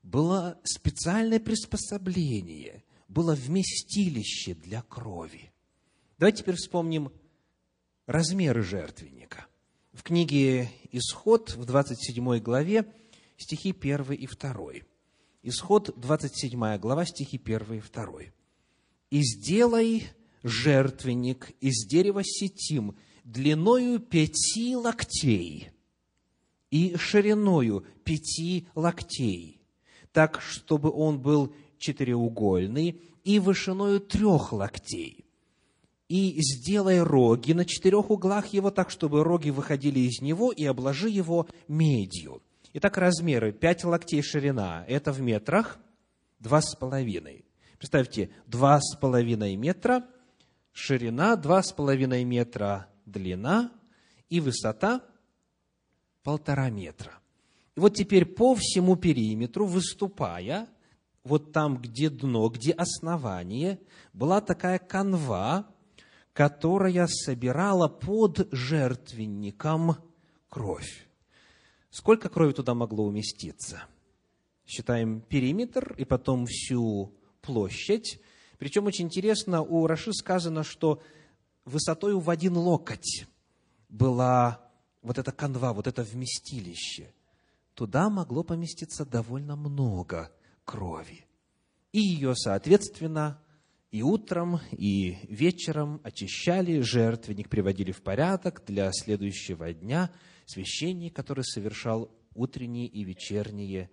было 0.04 0.60
специальное 0.64 1.40
приспособление, 1.40 2.84
было 3.08 3.36
вместилище 3.36 4.54
для 4.56 4.82
крови. 4.82 5.52
Давайте 6.18 6.44
теперь 6.44 6.56
вспомним 6.56 7.12
размеры 8.06 8.64
жертвенника. 8.64 9.48
В 9.94 10.04
книге 10.04 10.70
«Исход» 10.92 11.56
в 11.56 11.66
27 11.66 12.40
главе 12.40 12.86
стихи 13.38 13.76
1 13.78 14.14
и 14.14 14.28
2. 14.28 14.56
Исход, 15.44 15.94
27 15.98 16.78
глава, 16.78 17.06
стихи 17.06 17.42
1 17.44 17.74
и 17.74 17.82
2. 17.82 18.06
«И 19.10 19.22
сделай 19.22 20.08
жертвенник 20.44 21.52
из 21.60 21.86
дерева 21.88 22.24
сетим 22.24 22.96
длиною 23.24 24.00
пяти 24.00 24.76
локтей 24.76 25.72
и 26.70 26.96
шириною 26.96 27.86
пяти 28.04 28.68
локтей, 28.76 29.61
так, 30.12 30.42
чтобы 30.42 30.92
он 30.92 31.20
был 31.20 31.54
четыреугольный 31.78 33.02
и 33.24 33.40
вышиною 33.40 34.00
трех 34.00 34.54
локтей. 34.54 35.26
И 36.10 36.36
сделай 36.42 37.02
роги 37.02 37.54
на 37.54 37.64
четырех 37.64 38.12
углах 38.12 38.48
его 38.48 38.70
так, 38.70 38.90
чтобы 38.90 39.24
роги 39.24 39.50
выходили 39.50 40.00
из 40.00 40.22
него, 40.22 40.52
и 40.52 40.66
обложи 40.66 41.10
его 41.10 41.48
медью. 41.70 42.42
Итак, 42.74 42.98
размеры. 42.98 43.54
Пять 43.54 43.84
локтей 43.84 44.22
ширина– 44.22 44.84
это 44.88 45.14
в 45.14 45.22
метрах 45.22 45.80
два 46.40 46.62
с 46.62 46.76
половиной. 46.76 47.46
Представьте, 47.78 48.30
два 48.46 48.80
с 48.82 48.96
половиной 48.98 49.56
метра, 49.56 50.06
ширина 50.74 51.36
два 51.36 51.64
с 51.64 51.72
половиной 51.72 52.26
метра, 52.26 52.88
длина 53.06 53.72
и 54.30 54.40
высота 54.40 55.02
полтора 56.24 56.70
метра. 56.70 57.21
Вот 57.82 57.96
теперь 57.96 58.28
по 58.28 58.54
всему 58.54 58.96
периметру, 58.96 59.66
выступая, 59.66 60.70
вот 61.24 61.52
там, 61.52 61.82
где 61.82 62.12
дно, 62.12 62.48
где 62.50 62.74
основание, 62.74 63.80
была 64.14 64.40
такая 64.40 64.78
канва, 64.78 65.66
которая 66.32 67.08
собирала 67.08 67.88
под 67.88 68.50
жертвенником 68.52 69.96
кровь. 70.48 71.08
Сколько 71.90 72.30
крови 72.30 72.52
туда 72.54 72.76
могло 72.76 73.04
уместиться? 73.04 73.86
Считаем 74.68 75.20
периметр 75.20 75.96
и 75.98 76.06
потом 76.06 76.46
всю 76.46 77.12
площадь. 77.42 78.22
Причем 78.60 78.86
очень 78.86 79.06
интересно, 79.06 79.64
у 79.64 79.88
Раши 79.88 80.14
сказано, 80.14 80.64
что 80.64 81.02
высотой 81.66 82.14
в 82.14 82.30
один 82.30 82.58
локоть– 82.58 83.26
была 83.90 84.70
вот 85.02 85.18
эта 85.18 85.32
канва, 85.32 85.74
вот 85.74 85.88
это 85.88 86.04
вместилище, 86.04 87.12
туда 87.74 88.10
могло 88.10 88.44
поместиться 88.44 89.06
довольно 89.06 89.56
много 89.56 90.32
крови. 90.66 91.26
И 91.92 92.00
ее, 92.00 92.36
соответственно, 92.36 93.42
и 93.92 94.02
утром, 94.02 94.60
и 94.72 95.18
вечером 95.28 96.00
очищали 96.04 96.80
жертвенник, 96.80 97.50
приводили 97.50 97.92
в 97.92 98.02
порядок 98.02 98.64
для 98.66 98.90
следующего 98.94 99.74
дня 99.74 100.12
священник, 100.46 101.14
который 101.14 101.44
совершал 101.44 102.10
утренние 102.34 102.88
и 102.88 103.04
вечерние 103.04 103.92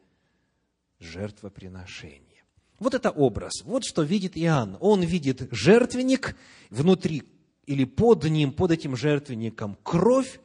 жертвоприношения. 1.00 2.44
Вот 2.78 2.94
это 2.94 3.10
образ, 3.10 3.62
вот 3.64 3.84
что 3.84 4.02
видит 4.02 4.36
Иоанн. 4.36 4.76
Он 4.80 5.02
видит 5.02 5.48
жертвенник, 5.50 6.36
внутри 6.70 7.24
или 7.66 7.84
под 7.84 8.24
ним, 8.24 8.52
под 8.52 8.70
этим 8.70 8.96
жертвенником 8.96 9.76
кровь. 9.82 10.40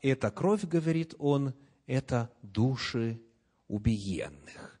И 0.00 0.08
эта 0.08 0.30
кровь, 0.30 0.64
говорит 0.64 1.14
он, 1.18 1.54
это 1.88 2.30
души 2.42 3.20
убиенных. 3.66 4.80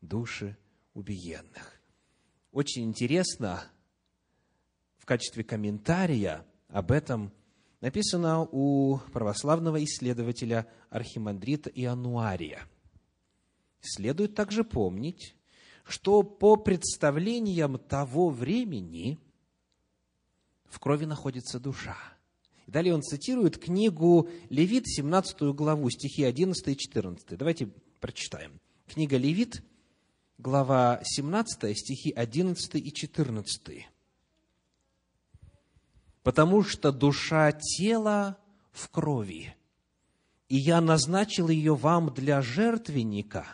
Души 0.00 0.56
убиенных. 0.94 1.80
Очень 2.50 2.84
интересно, 2.84 3.62
в 4.96 5.04
качестве 5.04 5.44
комментария 5.44 6.44
об 6.68 6.90
этом 6.90 7.32
написано 7.80 8.40
у 8.50 8.98
православного 9.12 9.84
исследователя 9.84 10.66
архимандрита 10.88 11.68
Иануария. 11.70 12.66
Следует 13.80 14.34
также 14.34 14.64
помнить, 14.64 15.36
что 15.84 16.22
по 16.22 16.56
представлениям 16.56 17.78
того 17.78 18.30
времени 18.30 19.20
в 20.64 20.80
крови 20.80 21.04
находится 21.04 21.60
душа. 21.60 22.15
И 22.66 22.70
далее 22.70 22.94
он 22.94 23.02
цитирует 23.02 23.58
книгу 23.58 24.28
Левит, 24.50 24.88
17 24.88 25.54
главу, 25.54 25.88
стихи 25.90 26.24
11 26.24 26.66
и 26.68 26.76
14. 26.76 27.38
Давайте 27.38 27.68
прочитаем. 28.00 28.60
Книга 28.88 29.16
Левит, 29.16 29.62
глава 30.38 31.00
17, 31.04 31.78
стихи 31.78 32.10
11 32.10 32.74
и 32.74 32.92
14. 32.92 33.86
«Потому 36.24 36.64
что 36.64 36.90
душа 36.90 37.52
тела 37.52 38.36
в 38.72 38.88
крови, 38.90 39.54
и 40.48 40.56
я 40.56 40.80
назначил 40.80 41.48
ее 41.48 41.76
вам 41.76 42.12
для 42.12 42.42
жертвенника, 42.42 43.46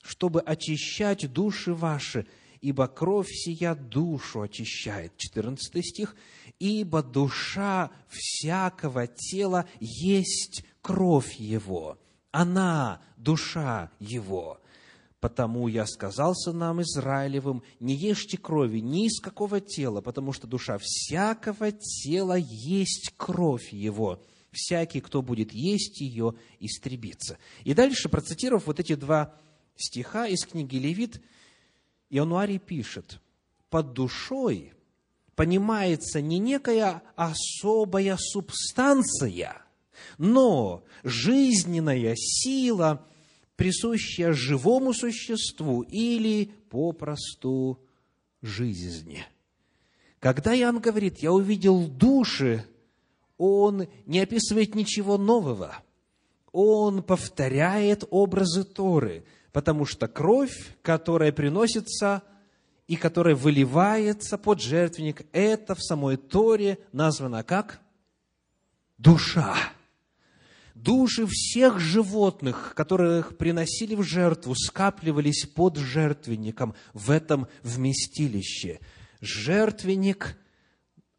чтобы 0.00 0.40
очищать 0.40 1.32
души 1.32 1.74
ваши, 1.74 2.28
ибо 2.60 2.86
кровь 2.86 3.30
сия 3.30 3.74
душу 3.74 4.42
очищает». 4.42 5.16
14 5.16 5.84
стих. 5.84 6.14
«Ибо 6.58 7.02
душа 7.02 7.90
всякого 8.08 9.06
тела 9.06 9.66
есть 9.78 10.64
кровь 10.80 11.34
его, 11.34 11.98
она 12.30 13.00
душа 13.16 13.90
его». 13.98 14.60
Потому 15.20 15.66
я 15.66 15.86
сказал 15.86 16.34
сынам 16.34 16.82
Израилевым, 16.82 17.62
не 17.80 17.94
ешьте 17.94 18.36
крови 18.36 18.78
ни 18.78 19.06
из 19.06 19.18
какого 19.18 19.60
тела, 19.60 20.00
потому 20.00 20.32
что 20.32 20.46
душа 20.46 20.78
всякого 20.80 21.72
тела 21.72 22.36
есть 22.36 23.14
кровь 23.16 23.72
его. 23.72 24.22
Всякий, 24.52 25.00
кто 25.00 25.22
будет 25.22 25.52
есть 25.52 26.00
ее, 26.00 26.34
истребится. 26.60 27.38
И 27.64 27.74
дальше, 27.74 28.08
процитировав 28.08 28.66
вот 28.66 28.78
эти 28.78 28.94
два 28.94 29.34
стиха 29.74 30.28
из 30.28 30.46
книги 30.46 30.76
Левит, 30.76 31.22
Иануарий 32.08 32.58
пишет, 32.58 33.20
под 33.68 33.94
душой 33.94 34.72
понимается 35.36 36.20
не 36.20 36.38
некая 36.38 37.02
особая 37.14 38.16
субстанция, 38.18 39.62
но 40.18 40.82
жизненная 41.04 42.14
сила, 42.16 43.06
присущая 43.54 44.32
живому 44.32 44.92
существу 44.92 45.82
или 45.82 46.50
попросту 46.70 47.78
жизни. 48.42 49.24
Когда 50.18 50.58
Иоанн 50.58 50.80
говорит, 50.80 51.18
я 51.18 51.32
увидел 51.32 51.86
души, 51.86 52.64
он 53.38 53.86
не 54.06 54.20
описывает 54.20 54.74
ничего 54.74 55.18
нового. 55.18 55.76
Он 56.52 57.02
повторяет 57.02 58.04
образы 58.10 58.64
Торы– 58.64 59.24
потому 59.56 59.86
что 59.86 60.06
кровь, 60.06 60.76
которая 60.82 61.32
приносится 61.32 62.22
и 62.86 62.96
которая 62.96 63.34
выливается 63.34 64.38
под 64.38 64.60
жертвенник, 64.60 65.26
это 65.32 65.74
в 65.74 65.82
самой 65.82 66.16
Торе 66.16 66.78
названо 66.92 67.42
как 67.42 67.80
душа. 68.98 69.56
Души 70.74 71.26
всех 71.26 71.80
животных, 71.80 72.74
которых 72.76 73.38
приносили 73.38 73.94
в 73.94 74.02
жертву, 74.02 74.54
скапливались 74.54 75.46
под 75.46 75.78
жертвенником 75.78 76.74
в 76.92 77.10
этом 77.10 77.48
вместилище. 77.62 78.80
Жертвенник, 79.20 80.38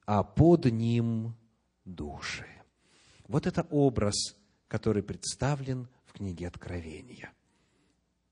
а 0.06 0.24
под 0.24 0.66
ним 0.66 1.36
души. 1.84 2.46
Вот 3.28 3.48
это 3.48 3.66
образ, 3.72 4.38
который 4.68 5.04
представлен 5.04 5.88
в 6.06 6.14
книге 6.14 6.48
Откровения. 6.48 7.32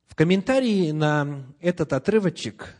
В 0.05 0.15
комментарии 0.15 0.91
на 0.91 1.43
этот 1.59 1.91
отрывочек 1.91 2.77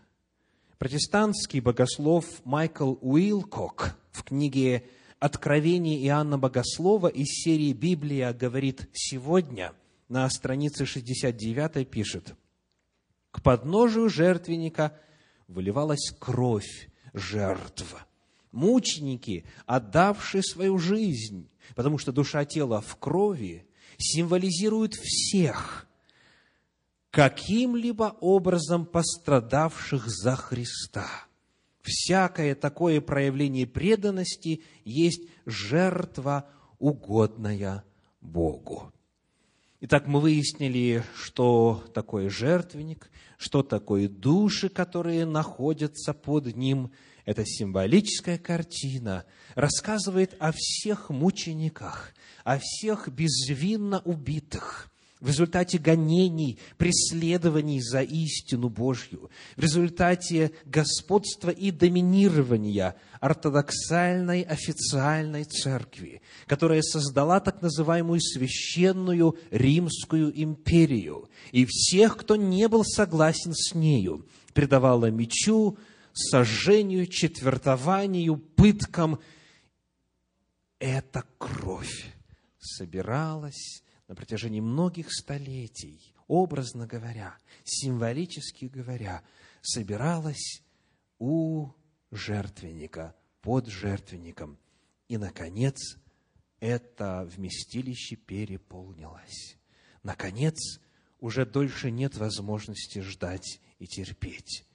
протестантский 0.78 1.60
богослов 1.60 2.26
Майкл 2.44 2.96
Уилкок 3.02 3.98
в 4.12 4.24
книге 4.24 4.86
«Откровение 5.20 6.04
Иоанна 6.06 6.38
Богослова» 6.38 7.08
из 7.08 7.28
серии 7.28 7.74
«Библия 7.74 8.34
говорит 8.34 8.90
сегодня» 8.94 9.74
на 10.10 10.30
странице 10.30 10.86
69 10.86 11.90
пишет, 11.90 12.36
«К 13.32 13.42
подножию 13.42 14.10
жертвенника 14.10 15.00
выливалась 15.48 16.14
кровь 16.20 16.90
жертв. 17.14 17.96
Мученики, 18.52 19.46
отдавшие 19.66 20.44
свою 20.44 20.78
жизнь, 20.78 21.50
потому 21.76 21.98
что 21.98 22.12
душа 22.12 22.46
тела 22.46 22.82
в 22.82 22.96
крови, 22.98 23.66
символизируют 23.98 24.94
всех– 24.94 25.88
каким-либо 27.16 28.18
образом 28.20 28.86
пострадавших 28.86 30.06
за 30.06 30.36
Христа. 30.36 31.08
Всякое 31.82 32.56
такое 32.56 33.00
проявление 33.00 33.66
преданности 33.66 34.64
есть 34.84 35.22
жертва, 35.46 36.50
угодная 36.78 37.86
Богу. 38.20 38.92
Итак, 39.80 40.08
мы 40.08 40.20
выяснили, 40.20 41.06
что 41.16 41.86
такое 41.94 42.30
жертвенник, 42.30 43.10
что 43.38 43.64
такое 43.64 44.10
души, 44.10 44.68
которые 44.68 45.26
находятся 45.26 46.14
под 46.14 46.54
ним. 46.58 46.92
Это 47.24 47.46
символическая 47.46 48.38
картина, 48.38 49.24
рассказывает 49.54 50.36
о 50.40 50.52
всех 50.52 51.10
мучениках, 51.12 52.14
о 52.44 52.60
всех 52.60 53.08
безвинно 53.08 54.02
убитых– 54.02 54.92
в 55.22 55.28
результате 55.28 55.78
гонений, 55.78 56.60
преследований 56.78 57.82
за 57.82 58.02
истину 58.02 58.70
Божью, 58.70 59.30
в 59.56 59.62
результате 59.62 60.52
господства 60.66 61.50
и 61.50 61.72
доминирования 61.72 62.96
ортодоксальной 63.22 64.42
официальной 64.42 65.46
церкви, 65.46 66.22
которая 66.48 66.82
создала 66.82 67.40
так 67.40 67.62
называемую 67.62 68.20
священную 68.20 69.38
Римскую 69.52 70.32
империю, 70.42 71.30
и 71.52 71.66
всех, 71.66 72.18
кто 72.18 72.36
не 72.36 72.68
был 72.68 72.84
согласен 72.84 73.54
с 73.54 73.74
нею, 73.74 74.28
предавала 74.54 75.10
мечу, 75.10 75.78
сожжению, 76.14 77.08
четвертованию, 77.08 78.38
пыткам. 78.38 79.20
Эта 80.80 81.24
кровь 81.38 82.06
собиралась 82.60 83.82
на 84.08 84.16
протяжении 84.16 84.60
многих 84.60 85.12
столетий, 85.12 86.14
образно 86.28 86.88
говоря, 86.88 87.38
символически 87.64 88.66
говоря, 88.66 89.24
собиралась 89.62 90.62
у 91.18 91.72
жертвенника, 92.12 93.16
под 93.42 93.68
жертвенником. 93.68 94.60
И, 95.08 95.18
наконец, 95.18 95.98
это 96.60 97.30
вместилище 97.36 98.16
переполнилось. 98.16 99.58
Наконец, 100.04 100.80
уже 101.20 101.46
дольше 101.46 101.92
нет 101.92 102.16
возможности 102.18 103.00
ждать 103.00 103.60
и 103.80 103.88
терпеть. 103.88 104.66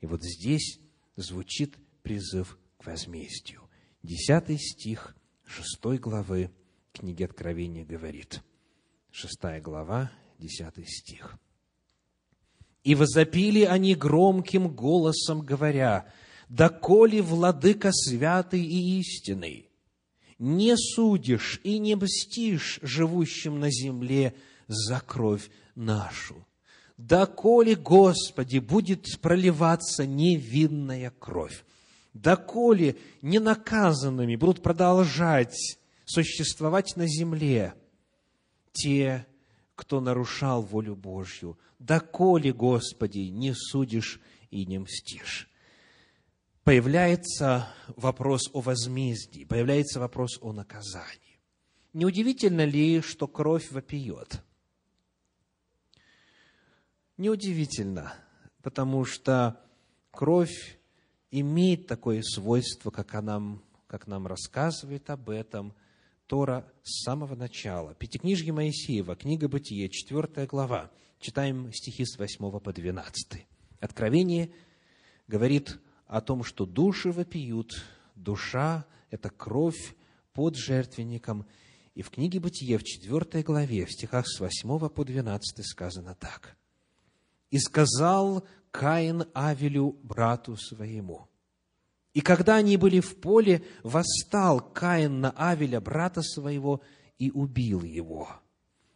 И 0.00 0.06
вот 0.06 0.22
здесь 0.22 0.78
звучит 1.16 1.76
призыв 2.02 2.58
к 2.78 2.86
возмездию. 2.86 3.68
Десятый 4.02 4.58
стих 4.58 5.16
шестой 5.44 5.98
главы 5.98 6.52
книги 6.92 7.24
Откровения 7.24 7.84
говорит– 7.84 8.42
6 9.16 9.62
глава, 9.62 10.10
10 10.38 10.86
стих. 10.86 11.38
«И 12.84 12.94
возопили 12.94 13.62
они 13.62 13.94
громким 13.94 14.68
голосом, 14.68 15.40
говоря, 15.40 16.04
«Доколе 16.50 17.22
владыка 17.22 17.92
святый 17.92 18.62
и 18.62 19.00
истинный, 19.00 19.70
не 20.38 20.76
судишь 20.76 21.62
и 21.64 21.78
не 21.78 21.96
мстишь 21.96 22.78
живущим 22.82 23.58
на 23.58 23.70
земле 23.70 24.34
за 24.68 25.00
кровь 25.00 25.48
нашу. 25.74 26.46
Доколе, 26.98 27.74
Господи, 27.74 28.58
будет 28.58 29.18
проливаться 29.22 30.04
невинная 30.04 31.10
кровь, 31.18 31.64
доколе 32.12 32.96
ненаказанными 33.22 34.36
будут 34.36 34.62
продолжать 34.62 35.78
существовать 36.04 36.96
на 36.96 37.06
земле 37.08 37.74
те, 38.76 39.26
кто 39.74 40.00
нарушал 40.00 40.62
волю 40.62 40.96
Божью, 40.96 41.58
доколе, 41.78 42.52
Господи, 42.52 43.30
не 43.30 43.54
судишь 43.54 44.20
и 44.50 44.66
не 44.66 44.78
мстишь 44.78 45.48
появляется 46.66 47.68
вопрос 47.94 48.50
о 48.52 48.60
возмездии, 48.60 49.44
появляется 49.44 50.00
вопрос 50.00 50.36
о 50.42 50.52
наказании. 50.52 51.38
Неудивительно 51.92 52.64
ли, 52.64 53.00
что 53.02 53.28
кровь 53.28 53.70
вопиет? 53.70 54.42
Неудивительно, 57.18 58.14
потому 58.62 59.04
что 59.04 59.60
кровь 60.10 60.80
имеет 61.30 61.86
такое 61.86 62.22
свойство, 62.22 62.90
как, 62.90 63.14
она, 63.14 63.40
как 63.86 64.08
нам 64.08 64.26
рассказывает 64.26 65.08
об 65.08 65.30
этом 65.30 65.72
Тора 66.26 66.66
с 66.82 67.04
самого 67.04 67.36
начала. 67.36 67.94
Пятикнижье 67.94 68.52
Моисеева, 68.52 69.14
книга 69.14 69.48
Бытие, 69.48 69.88
4 69.88 70.46
глава. 70.46 70.90
Читаем 71.20 71.72
стихи 71.72 72.04
с 72.04 72.18
8 72.18 72.58
по 72.58 72.72
12. 72.72 73.46
Откровение 73.78 74.50
говорит 75.28 75.78
о 76.06 76.20
том, 76.20 76.42
что 76.42 76.66
души 76.66 77.12
вопиют, 77.12 77.84
душа– 78.16 78.86
это 79.10 79.30
кровь 79.30 79.94
под 80.32 80.56
жертвенником. 80.56 81.46
И 81.94 82.02
в 82.02 82.10
книге 82.10 82.40
Бытие, 82.40 82.78
в 82.78 82.82
4 82.82 83.44
главе, 83.44 83.86
в 83.86 83.92
стихах 83.92 84.26
с 84.26 84.40
8 84.40 84.88
по 84.88 85.04
12 85.04 85.64
сказано 85.64 86.16
так. 86.18 86.56
«И 87.50 87.60
сказал 87.60 88.44
Каин 88.72 89.26
Авелю, 89.32 89.92
брату 90.02 90.56
своему, 90.56 91.28
и 92.16 92.22
когда 92.22 92.56
они 92.56 92.78
были 92.78 93.00
в 93.00 93.16
поле, 93.16 93.62
восстал 93.82 94.62
Каин 94.62 95.20
на 95.20 95.32
Авеля, 95.32 95.82
брата 95.82 96.22
своего, 96.22 96.80
и 97.18 97.30
убил 97.30 97.82
его. 97.82 98.30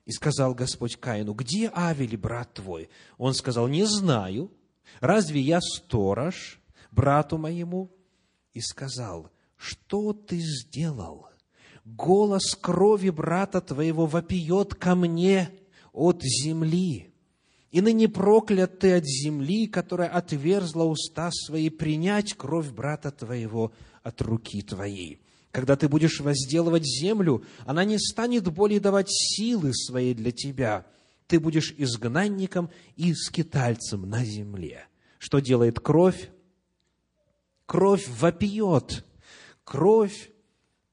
И 0.07 0.13
сказал 0.13 0.55
Господь 0.55 0.97
Каину, 0.97 1.35
где 1.35 1.71
Авель, 1.75 2.17
брат 2.17 2.55
твой? 2.55 2.89
Он 3.19 3.35
сказал, 3.35 3.69
не 3.69 3.85
знаю. 3.85 4.51
Разве 5.01 5.43
я 5.43 5.61
сторож? 5.61 6.63
брату 6.91 7.37
моему 7.37 7.95
и 8.55 8.63
сказал, 8.63 9.31
что 9.59 10.15
ты 10.15 10.39
сделал? 10.39 11.29
Голос 11.85 12.55
крови 12.59 13.11
брата 13.11 13.61
твоего 13.61 14.07
вопиет 14.07 14.75
ко 14.75 14.95
мне 14.95 15.51
от 15.93 16.23
земли. 16.23 17.10
И 17.71 17.81
ныне 17.81 18.09
проклят 18.09 18.81
ты 18.81 18.95
от 18.95 19.05
земли, 19.07 19.69
которая 19.69 20.09
отверзла 20.09 20.85
уста 20.85 21.31
свои, 21.31 21.71
принять 21.71 22.35
кровь 22.35 22.71
брата 22.71 23.13
твоего 23.13 23.73
от 24.03 24.21
руки 24.23 24.63
твоей. 24.63 25.21
Когда 25.53 25.77
ты 25.77 25.89
будешь 25.89 26.21
возделывать 26.21 26.85
землю, 26.85 27.45
она 27.65 27.85
не 27.85 27.99
станет 27.99 28.53
более 28.53 28.81
давать 28.81 29.09
силы 29.11 29.73
своей 29.75 30.15
для 30.15 30.33
тебя. 30.33 30.87
Ты 31.27 31.39
будешь 31.39 31.73
изгнанником 31.77 32.71
и 32.97 33.15
скитальцем 33.15 34.09
на 34.09 34.25
земле. 34.25 34.87
Что 35.19 35.39
делает 35.39 35.79
кровь? 35.79 36.31
Кровь 37.67 38.09
вопиет. 38.09 39.05
Кровь 39.63 40.31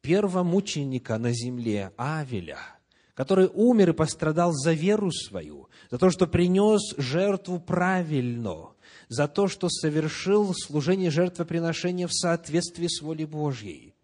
первомученика 0.02 1.18
на 1.18 1.34
земле, 1.34 1.92
Авеля, 1.98 2.77
который 3.17 3.49
умер 3.51 3.89
и 3.89 3.93
пострадал 3.93 4.53
за 4.53 4.73
веру 4.73 5.12
свою, 5.12 5.69
за 5.89 5.97
то, 5.97 6.12
что 6.12 6.27
принес 6.27 6.93
жертву 6.97 7.60
правильно, 7.60 8.67
за 9.10 9.27
то, 9.27 9.47
что 9.47 9.69
совершил 9.69 10.53
служение 10.53 11.10
жертвоприношения 11.10 12.08
в 12.08 12.13
соответствии 12.13 12.86
с 12.86 13.01
волей 13.01 13.25
Божьей. 13.25 13.95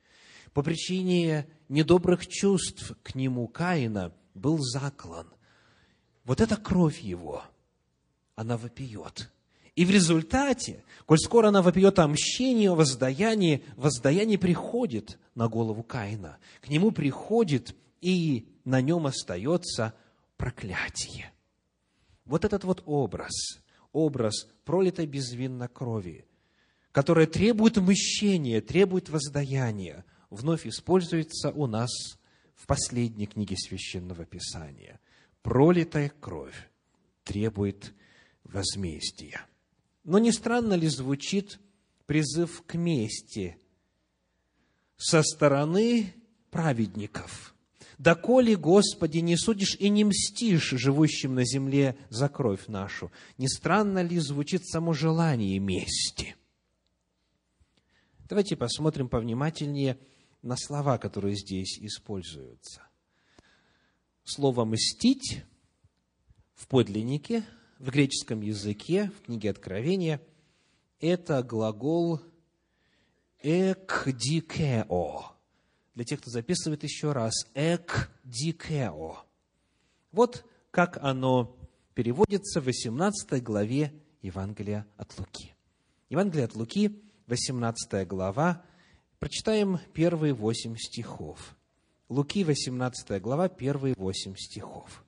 По 0.54 0.64
причине 0.64 1.46
недобрых 1.70 2.26
чувств 2.26 2.94
к 3.04 3.14
нему 3.14 3.48
Каина 3.48 4.14
был 4.34 4.58
заклан. 4.60 5.28
Вот 6.26 6.42
эта 6.42 6.58
кровь 6.58 7.00
его, 7.00 7.44
она 8.36 8.58
вопиет– 8.58 9.30
и 9.76 9.86
в 9.86 9.90
результате, 9.90 10.84
коль 11.08 11.18
скоро 11.18 11.48
она 11.48 11.64
вопьет 11.64 11.98
о 11.98 12.08
мщении, 12.08 12.68
о 12.68 12.76
воздаянии, 12.76 13.64
воздаяние 13.76 14.38
приходит 14.38 15.18
на 15.34 15.48
голову 15.48 15.82
Каина. 15.82 16.38
К 16.62 16.70
нему 16.70 16.92
приходит, 16.92 17.76
и 18.04 18.50
на 18.66 18.82
нем 18.82 19.08
остается 19.08 19.94
проклятие. 20.36 21.32
Вот 22.26 22.44
этот 22.44 22.66
вот 22.66 22.84
образ, 22.86 23.32
образ 23.94 24.48
пролитой 24.66 25.06
безвинно 25.06 25.70
крови, 25.70 26.28
которая 26.92 27.28
требует 27.28 27.78
мщения, 27.78 28.62
требует 28.62 29.10
воздаяния, 29.10 30.06
вновь 30.30 30.68
используется 30.68 31.52
у 31.52 31.66
нас 31.66 31.90
в 32.56 32.68
последней 32.68 33.26
книге 33.26 33.56
Священного 33.58 34.26
Писания. 34.26 35.00
Пролитая 35.42 36.10
кровь 36.20 36.70
требует 37.24 37.94
возмездия. 38.44 39.46
Но 40.04 40.20
не 40.20 40.32
странно 40.32 40.74
ли 40.74 40.88
звучит 40.88 41.60
призыв 42.06 42.64
к 42.66 42.76
мести 42.76 43.58
со 44.98 45.24
стороны 45.24 46.14
праведников? 46.52 47.53
«Доколе, 47.98 48.56
Господи, 48.56 49.20
не 49.20 49.38
судишь 49.38 49.76
и 49.80 49.90
не 49.90 50.04
мстишь 50.04 50.70
живущим 50.72 51.36
на 51.36 51.46
земле 51.46 51.98
за 52.10 52.30
кровь 52.30 52.68
нашу?» 52.68 53.12
Не 53.38 53.48
странно 53.48 54.02
ли 54.02 54.20
звучит 54.20 54.66
само 54.66 54.94
желание 54.94 55.60
мести? 55.60 56.36
Давайте 58.28 58.56
посмотрим 58.56 59.10
повнимательнее 59.10 60.00
на 60.42 60.56
слова, 60.58 60.98
которые 60.98 61.36
здесь 61.36 61.78
используются. 61.80 62.82
Слово 64.24 64.66
«мстить» 64.66 65.44
в 66.56 66.68
подлиннике– 66.68 67.44
в 67.84 67.92
греческом 67.92 68.42
языке, 68.42 69.12
в 69.18 69.26
книге 69.26 69.50
Откровения, 69.50 70.22
это 71.02 71.44
глагол 71.44 72.22
«экдикео». 73.42 75.33
Для 75.96 76.06
тех, 76.06 76.22
кто 76.22 76.30
записывает 76.30 76.84
еще 76.84 77.12
раз, 77.12 77.34
«экдикео». 77.54 79.18
Вот 80.12 80.46
как 80.72 80.98
оно 81.02 81.56
переводится 81.94 82.62
в 82.62 82.66
18 82.66 83.44
главе 83.44 83.94
Евангелия 84.22 84.88
от 84.98 85.18
Луки. 85.20 85.54
Евангелие 86.10 86.46
от 86.46 86.56
Луки, 86.56 87.02
18 87.28 88.08
глава, 88.08 88.64
прочитаем 89.20 89.80
первые 89.94 90.34
восемь 90.34 90.76
стихов. 90.78 91.56
Луки, 92.10 92.44
18 92.44 93.22
глава, 93.22 93.50
первые 93.50 93.94
восемь 93.98 94.36
стихов 94.36 95.04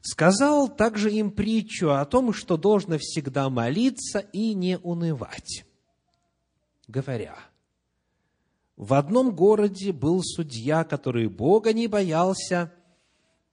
сказал 0.00 0.68
также 0.68 1.12
им 1.12 1.30
притчу 1.30 1.90
о 1.90 2.04
том, 2.04 2.32
что 2.32 2.56
должно 2.56 2.98
всегда 2.98 3.48
молиться 3.50 4.20
и 4.20 4.54
не 4.54 4.78
унывать, 4.78 5.64
говоря, 6.86 7.36
в 8.78 8.94
одном 8.94 9.34
городе 9.34 9.92
был 9.92 10.22
судья, 10.22 10.84
который 10.84 11.28
Бога 11.28 11.72
не 11.72 11.88
боялся 11.88 12.72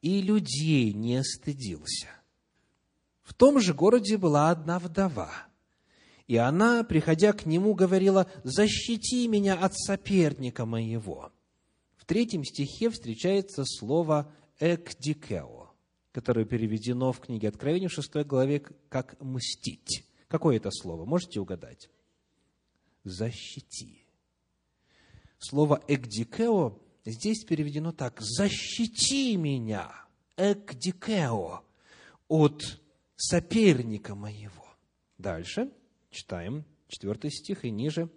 и 0.03 0.21
людей 0.21 0.93
не 0.93 1.23
стыдился. 1.23 2.09
В 3.23 3.33
том 3.33 3.59
же 3.59 3.73
городе 3.73 4.17
была 4.17 4.51
одна 4.51 4.77
вдова, 4.77 5.31
и 6.27 6.38
она, 6.38 6.83
приходя 6.83 7.33
к 7.33 7.47
нему, 7.47 7.73
говорила, 7.73 8.29
«Защити 8.43 9.27
меня 9.27 9.55
от 9.55 9.75
соперника 9.75 10.67
моего». 10.67 11.31
В 11.97 12.05
третьем 12.05 12.43
стихе 12.43 12.91
встречается 12.91 13.65
слово 13.65 14.31
«экдикео» 14.59 15.65
которое 16.11 16.45
переведено 16.45 17.11
в 17.11 17.19
книге 17.19 17.49
Откровения 17.49 17.89
в 17.89 17.91
6 17.91 18.25
главе 18.25 18.61
как 18.88 19.19
«мстить». 19.19 20.05
Какое 20.29 20.55
это 20.55 20.71
слово? 20.71 21.03
Можете 21.03 21.41
угадать? 21.41 21.89
«Защити». 23.03 24.05
Слово 25.49 25.84
«экдикео» 25.88 26.79
здесь 27.05 27.43
переведено 27.43 27.91
так 27.91 28.19
«защити 28.21 29.36
меня, 29.38 29.91
экдикео, 30.38 31.62
от 32.27 32.81
соперника 33.15 34.15
моего». 34.15 34.65
Дальше 35.17 35.71
читаем 36.10 36.65
4 36.88 37.29
стих 37.29 37.65
и 37.65 37.71
ниже. 37.71 38.10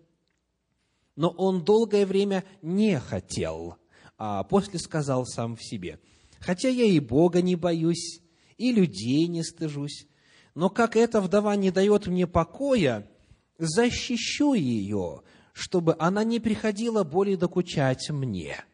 «Но 1.17 1.31
он 1.31 1.65
долгое 1.65 2.07
время 2.07 2.45
не 2.63 2.99
хотел, 3.01 3.77
а 4.17 4.45
после 4.45 4.79
сказал 4.79 5.27
сам 5.27 5.57
в 5.57 5.63
себе– 5.63 6.01
Хотя 6.41 6.69
я 6.69 6.85
и 6.85 7.01
Бога 7.01 7.43
не 7.43 7.57
боюсь, 7.57 8.21
и 8.57 8.73
людей 8.73 9.27
не 9.27 9.43
стыжусь, 9.43 10.07
но 10.55 10.71
как 10.71 10.97
эта 10.97 11.21
вдова 11.21 11.57
не 11.57 11.71
дает 11.71 12.07
мне 12.07 12.27
покоя, 12.27 13.11
защищу 13.59 14.55
ее, 14.55 15.23
чтобы 15.59 15.97
она 15.99 16.23
не 16.23 16.39
приходила 16.39 17.03
более 17.03 17.37
докучать 17.37 18.09
мне. 18.11 18.65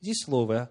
Здесь 0.00 0.24
слово 0.24 0.70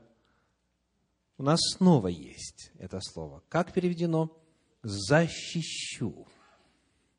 у 1.37 1.43
нас 1.43 1.61
снова 1.77 2.09
есть 2.09 2.71
это 2.77 2.99
слово. 3.01 3.41
Как 3.47 3.71
переведено? 3.71 4.37
Защищу. 4.83 6.27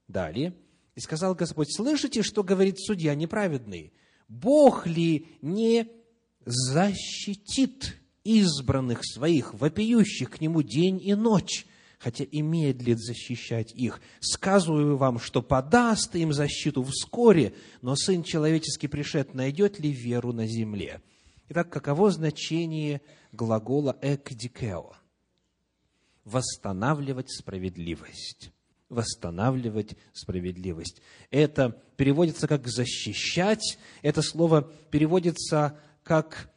Далее. 0.07 0.55
И 0.95 1.01
сказал 1.01 1.35
Господь, 1.35 1.75
слышите, 1.75 2.23
что 2.23 2.45
говорит 2.45 2.79
судья 2.79 3.15
неправедный? 3.15 3.95
Бог 4.29 4.87
ли 4.87 5.29
не 5.41 5.89
защитит 6.45 7.97
избранных 8.23 9.01
своих, 9.03 9.55
вопиющих 9.55 10.31
к 10.31 10.41
Нему 10.43 10.61
день 10.61 11.01
и 11.03 11.15
ночь, 11.15 11.67
хотя 12.03 12.25
и 12.25 12.43
медлит 12.43 12.99
защищать 12.99 13.73
их. 13.73 14.01
Сказываю 14.19 14.97
вам, 14.97 15.21
что 15.21 15.41
подаст 15.41 16.17
им 16.17 16.33
защиту 16.33 16.83
вскоре, 16.83 17.55
но 17.81 17.95
Сын 17.95 18.25
Человеческий 18.25 18.89
пришед, 18.89 19.35
найдет 19.35 19.79
ли 19.79 19.93
веру 19.93 20.33
на 20.33 20.49
земле? 20.49 21.01
Итак, 21.49 21.71
каково 21.71 22.11
значение 22.11 23.03
глагола 23.31 23.97
«экдикео»? 24.03 24.95
Восстанавливать 26.25 27.31
справедливость. 27.31 28.51
Восстанавливать 28.89 29.97
справедливость. 30.13 31.01
Это 31.31 31.81
переводится 31.97 32.49
как 32.49 32.67
«защищать», 32.67 33.79
это 34.03 34.23
слово 34.23 34.69
переводится 34.91 35.79
как 36.03 36.52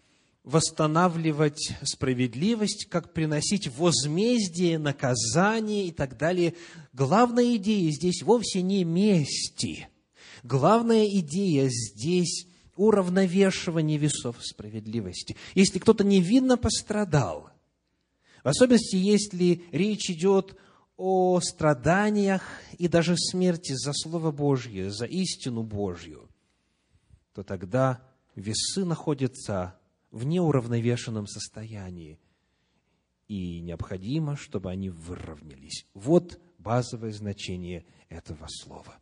восстанавливать 0.46 1.74
справедливость, 1.84 2.86
как 2.86 3.14
приносить 3.14 3.68
возмездие, 3.68 4.78
наказание 4.78 5.88
и 5.88 5.92
так 5.92 6.18
далее. 6.18 6.54
Главная 6.94 7.56
идея 7.56 7.92
здесь 7.92 8.22
вовсе 8.22 8.62
не 8.62 8.84
мести. 8.84 9.90
Главная 10.44 11.06
идея 11.08 11.68
здесь 11.70 12.48
уравновешивание 12.76 13.98
весов 13.98 14.38
справедливости. 14.42 15.36
Если 15.56 15.80
кто-то 15.80 16.04
невинно 16.04 16.58
пострадал, 16.58 17.50
в 18.44 18.48
особенности, 18.48 18.96
если 18.96 19.64
речь 19.72 20.12
идет 20.12 20.56
о 20.98 21.40
страданиях 21.42 22.44
и 22.78 22.88
даже 22.88 23.18
смерти 23.18 23.74
за 23.74 23.92
Слово 23.94 24.32
Божье, 24.32 24.92
за 24.92 25.06
истину 25.06 25.64
Божью, 25.64 26.30
то 27.34 27.42
тогда 27.42 28.02
весы 28.36 28.86
находятся 28.86 29.76
в 30.16 30.24
неуравновешенном 30.24 31.28
состоянии, 31.28 32.18
и 33.28 33.60
необходимо, 33.60 34.38
чтобы 34.38 34.72
они 34.72 34.90
выровнялись. 34.90 35.86
Вот 35.94 36.40
базовое 36.58 37.12
значение 37.12 37.86
этого 38.08 38.48
слова. 38.48 38.98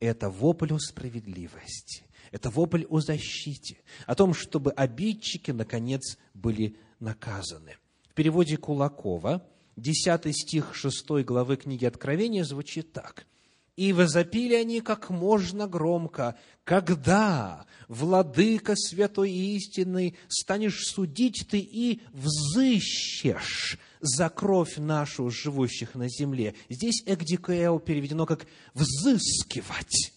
Это 0.00 0.28
вопль 0.28 0.72
о 0.72 0.80
справедливости, 0.80 2.02
это 2.32 2.50
вопль 2.50 2.86
о 2.88 2.98
защите, 2.98 3.78
о 4.04 4.16
том, 4.16 4.34
чтобы 4.34 4.72
обидчики, 4.72 5.52
наконец, 5.52 6.18
были 6.34 6.76
наказаны. 6.98 7.76
В 8.10 8.14
переводе 8.14 8.56
Кулакова, 8.56 9.46
10 9.76 10.36
стих 10.36 10.74
6 10.74 11.24
главы 11.24 11.56
книги 11.56 11.84
Откровения 11.84 12.42
звучит 12.42 12.92
так– 12.92 13.28
и 13.78 13.92
возопили 13.92 14.54
они 14.54 14.80
как 14.80 15.08
можно 15.08 15.68
громко, 15.68 16.36
когда, 16.64 17.64
владыка 17.86 18.74
святой 18.74 19.30
и 19.30 19.54
истинный, 19.54 20.16
станешь 20.26 20.84
судить 20.84 21.46
ты 21.48 21.60
и 21.60 22.02
взыщешь 22.12 23.78
за 24.00 24.30
кровь 24.30 24.78
нашу, 24.78 25.30
живущих 25.30 25.94
на 25.94 26.08
земле. 26.08 26.56
Здесь 26.68 27.04
экдикео 27.06 27.78
переведено 27.78 28.26
как 28.26 28.48
«взыскивать». 28.74 30.12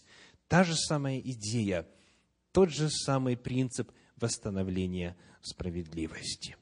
Та 0.48 0.64
же 0.64 0.76
самая 0.76 1.20
идея, 1.20 1.88
тот 2.52 2.72
же 2.72 2.90
самый 2.90 3.38
принцип 3.38 3.92
восстановления 4.16 5.16
справедливости. 5.44 6.56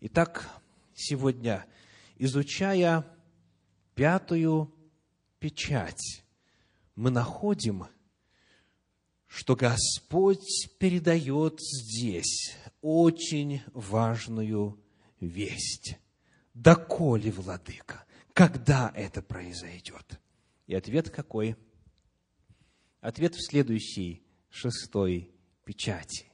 Итак, 0.00 0.48
сегодня, 0.94 1.66
изучая 2.16 3.04
пятую 3.94 4.72
печать, 5.40 6.22
мы 6.94 7.10
находим, 7.10 7.86
что 9.26 9.56
Господь 9.56 10.68
передает 10.78 11.58
здесь 11.60 12.54
очень 12.82 13.62
важную 13.72 14.78
весть. 15.18 15.96
Доколе, 16.54 17.30
владыка, 17.30 18.04
когда 18.32 18.92
это 18.94 19.22
произойдет? 19.22 20.20
И 20.66 20.74
ответ 20.74 21.10
какой? 21.10 21.56
Ответ 23.00 23.34
в 23.34 23.44
следующей, 23.44 24.22
шестой 24.50 25.32
печати, 25.64 26.26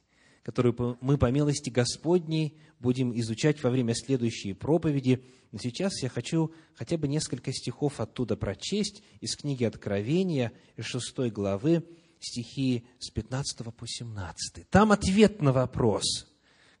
которую 0.43 0.97
мы 1.01 1.17
по 1.17 1.31
милости 1.31 1.69
Господней 1.69 2.59
будем 2.79 3.17
изучать 3.19 3.61
во 3.63 3.69
время 3.69 3.93
следующей 3.95 4.53
проповеди– 4.53 5.23
но 5.51 5.59
сейчас 5.59 6.01
я 6.01 6.09
хочу 6.09 6.53
хотя 6.75 6.97
бы 6.97 7.07
несколько 7.07 7.51
стихов 7.53 7.99
оттуда 7.99 8.35
прочесть 8.35 9.03
из 9.21 9.35
книги 9.35 9.63
Откровения, 9.63 10.51
из 10.75 10.85
6 10.85 11.31
главы, 11.31 11.83
стихи 12.19 12.85
с 12.99 13.09
15 13.09 13.73
по 13.75 13.87
17. 13.87 14.69
Там 14.69 14.91
ответ 14.91 15.41
на 15.41 15.53
вопрос, 15.53 16.27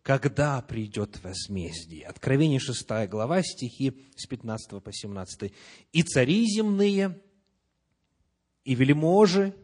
когда 0.01 0.61
придет 0.61 1.23
возмездие. 1.23 2.05
Откровение 2.05 2.59
6 2.59 3.07
глава, 3.09 3.41
стихи 3.41 4.05
с 4.15 4.25
15 4.27 4.83
по 4.83 4.91
17. 4.91 5.53
«И 5.93 6.03
цари 6.03 6.45
земные, 6.45 7.21
и 8.63 8.75
вельможи, 8.75 9.55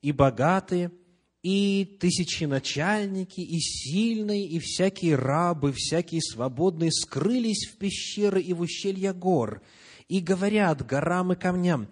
и 0.00 0.12
богатые– 0.12 0.92
и 1.42 1.96
тысяченачальники, 1.98 3.40
и 3.40 3.58
сильные, 3.58 4.46
и 4.46 4.58
всякие 4.60 5.16
рабы, 5.16 5.72
всякие 5.72 6.22
свободные 6.22 6.92
скрылись 6.92 7.68
в 7.68 7.78
пещеры 7.78 8.40
и 8.40 8.52
в 8.52 8.60
ущелья 8.60 9.12
гор, 9.12 9.60
и 10.08 10.20
говорят 10.20 10.86
горам 10.86 11.32
и 11.32 11.36
камням, 11.36 11.88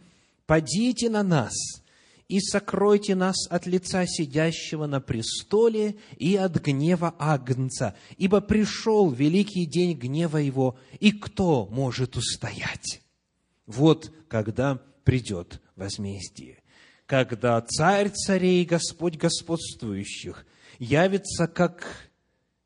«Падите 0.47 1.11
на 1.11 1.23
нас, 1.23 1.55
и 2.29 2.41
сокройте 2.41 3.15
нас 3.15 3.49
от 3.49 3.67
лица 3.67 4.05
сидящего 4.07 4.87
на 4.87 5.01
престоле 5.01 5.97
и 6.17 6.37
от 6.37 6.57
гнева 6.57 7.15
Агнца, 7.19 7.97
ибо 8.19 8.41
пришел 8.41 9.11
великий 9.11 9.67
день 9.67 9.97
гнева 9.97 10.39
его, 10.39 10.77
и 11.01 11.13
кто 11.13 11.67
может 11.67 12.17
устоять?» 12.17 13.01
Вот 13.67 14.13
когда 14.29 14.81
придет 15.05 15.61
возмездие 15.77 16.60
когда 17.11 17.61
Царь 17.61 18.11
царей, 18.11 18.65
Господь 18.65 19.17
господствующих 19.17 20.47
явится 20.79 21.49
как 21.49 22.09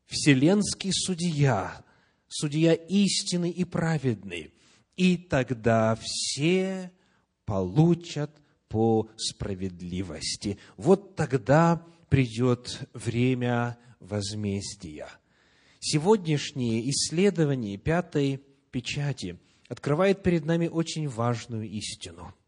вселенский 0.05 0.91
судья, 0.93 1.83
судья 2.27 2.75
истинный 2.75 3.49
и 3.49 3.63
праведный, 3.63 4.53
и 4.97 5.17
тогда 5.17 5.97
все 5.99 6.91
получат 7.45 8.39
по 8.67 9.09
справедливости. 9.17 10.59
Вот 10.77 11.15
тогда 11.15 11.83
придет 12.09 12.87
время 12.93 13.79
возмездия. 13.99 15.07
Сегодняшнее 15.79 16.87
исследование 16.91 17.77
пятой 17.77 18.43
печати 18.69 19.39
открывает 19.69 20.21
перед 20.21 20.45
нами 20.45 20.67
очень 20.67 21.07
важную 21.07 21.67
истину– 21.67 22.31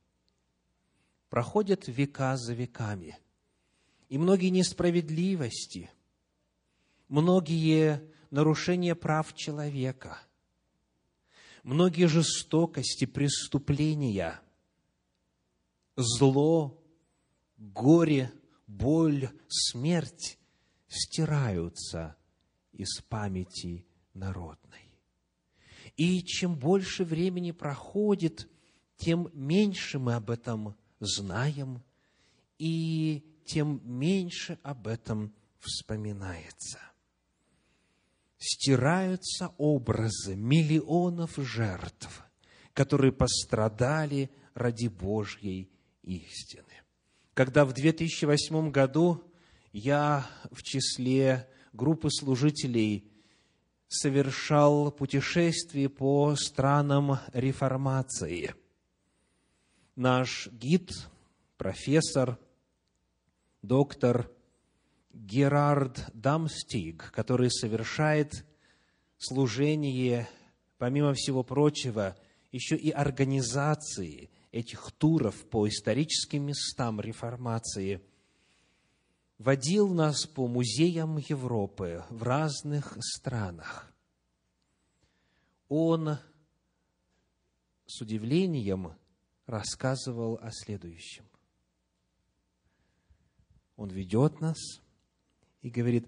проходят 1.30 1.88
века 1.88 2.38
за 2.38 2.54
веками. 2.54 3.18
И 4.10 4.18
многие 4.18 4.50
несправедливости, 4.50 5.90
многие 7.10 8.02
нарушения 8.30 8.96
прав 8.96 9.34
человека, 9.36 10.20
многие 11.64 12.08
жестокости, 12.08 13.06
преступления, 13.06 14.40
зло, 15.96 16.82
горе, 17.58 18.32
боль, 18.68 19.30
смерть 19.50 20.38
стираются 20.88 22.16
из 22.72 23.02
памяти 23.02 23.86
народной. 24.14 24.94
И 25.98 26.24
чем 26.24 26.56
больше 26.56 27.04
времени 27.04 27.52
проходит, 27.52 28.50
тем 28.98 29.30
меньше 29.34 30.00
мы 30.00 30.14
об 30.14 30.30
этом 30.30 30.76
знаем, 31.00 31.84
и 32.58 33.24
тем 33.46 33.82
меньше 33.84 34.60
об 34.64 34.88
этом 34.88 35.34
вспоминается. 35.60 36.80
Стираются 38.38 39.54
образы 39.58 40.36
миллионов 40.36 41.36
жертв, 41.38 42.24
которые 42.74 43.12
пострадали 43.12 44.30
ради 44.54 44.88
Божьей 44.88 45.72
истины. 46.04 46.64
Когда 47.34 47.66
в 47.66 47.74
2008 47.74 48.72
году 48.72 49.24
я 49.72 50.28
в 50.52 50.62
числе 50.64 51.50
группы 51.74 52.10
служителей 52.12 53.12
совершал 53.88 54.92
путешествие 54.92 55.90
по 55.90 56.36
странам 56.36 57.20
реформации– 57.34 58.54
наш 59.98 60.48
гид, 60.52 60.92
профессор, 61.58 62.40
доктор 63.64 64.32
Герард 65.12 66.06
Дамстиг, 66.14 67.12
который 67.12 67.50
совершает 67.50 68.46
служение, 69.18 70.30
помимо 70.78 71.14
всего 71.14 71.44
прочего, 71.44 72.16
еще 72.52 72.78
и 72.78 72.92
организации 72.92 74.30
этих 74.52 74.92
туров 74.94 75.50
по 75.50 75.68
историческим 75.68 76.44
местам 76.44 77.02
реформации, 77.02 78.02
водил 79.40 79.94
нас 79.94 80.28
по 80.28 80.48
музеям 80.48 81.18
Европы 81.18 82.04
в 82.12 82.22
разных 82.22 82.98
странах. 83.02 83.92
Он 85.68 86.18
с 87.88 88.00
удивлением 88.00 88.94
рассказывал 89.48 90.38
о 90.42 90.52
следующем. 90.52 91.26
Он 93.78 93.90
ведет 93.90 94.42
нас 94.42 94.58
и 95.62 95.70
говорит, 95.70 96.08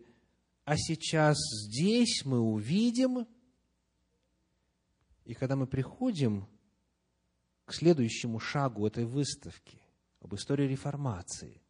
а 0.66 0.76
сейчас 0.78 1.38
здесь 1.66 2.26
мы 2.26 2.40
увидим, 2.40 3.28
и 5.26 5.34
когда 5.34 5.56
мы 5.56 5.68
приходим 5.68 6.48
к 7.66 7.74
следующему 7.74 8.40
шагу 8.40 8.86
этой 8.86 9.06
выставки 9.06 9.82
об 10.20 10.36
истории 10.36 10.68
реформации, 10.68 11.62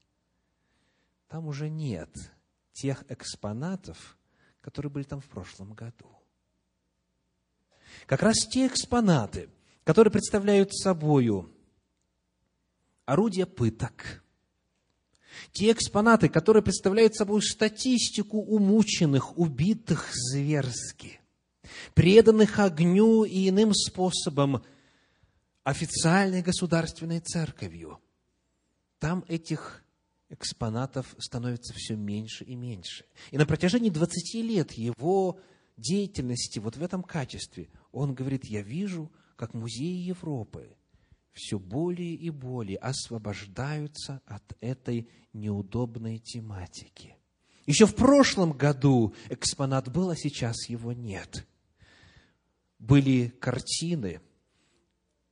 там 1.27 1.47
уже 1.47 1.69
нет 1.69 2.10
тех 2.73 3.03
экспонатов, 3.10 4.17
которые 4.62 4.91
были 4.91 5.03
там 5.03 5.21
в 5.21 5.27
прошлом 5.27 5.73
году. 5.73 6.10
Как 8.05 8.21
раз 8.21 8.47
те 8.47 8.67
экспонаты, 8.67 9.49
которые 9.84 10.12
представляют 10.12 10.73
собою 10.73 11.53
орудия 13.09 13.45
пыток, 13.45 14.23
те 15.51 15.71
экспонаты, 15.71 16.29
которые 16.29 16.61
представляют 16.61 17.15
собой 17.15 17.41
статистику 17.41 18.37
умученных, 18.39 19.37
убитых 19.37 20.09
зверски, 20.13 21.19
преданных 21.95 22.59
огню 22.59 23.23
и 23.23 23.49
иным 23.49 23.73
способом 23.73 24.63
официальной 25.63 26.41
государственной 26.41 27.19
церковью, 27.19 27.99
там 28.99 29.25
этих 29.27 29.83
экспонатов 30.29 31.15
становится 31.17 31.73
все 31.73 31.95
меньше 31.95 32.43
и 32.43 32.55
меньше. 32.55 33.05
И 33.31 33.37
на 33.37 33.45
протяжении 33.47 33.89
20 33.89 34.35
лет 34.43 34.73
его 34.73 35.39
деятельности 35.77 36.59
вот 36.59 36.77
в 36.77 36.83
этом 36.83 37.01
качестве 37.01 37.69
он 37.91 38.13
говорит, 38.13 38.45
я 38.45 38.61
вижу, 38.61 39.11
как 39.35 39.53
музеи 39.53 39.95
Европы 39.95 40.75
все 41.33 41.59
более 41.59 42.13
и 42.13 42.29
более 42.29 42.77
освобождаются 42.77 44.21
от 44.25 44.55
этой 44.61 45.09
неудобной 45.33 46.19
тематики. 46.19 47.15
Еще 47.65 47.85
в 47.85 47.95
прошлом 47.95 48.51
году 48.53 49.13
экспонат 49.29 49.91
был, 49.91 50.09
а 50.09 50.15
сейчас 50.15 50.69
его 50.69 50.91
нет. 50.91 51.47
Были 52.79 53.27
картины, 53.39 54.21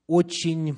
очень 0.06 0.78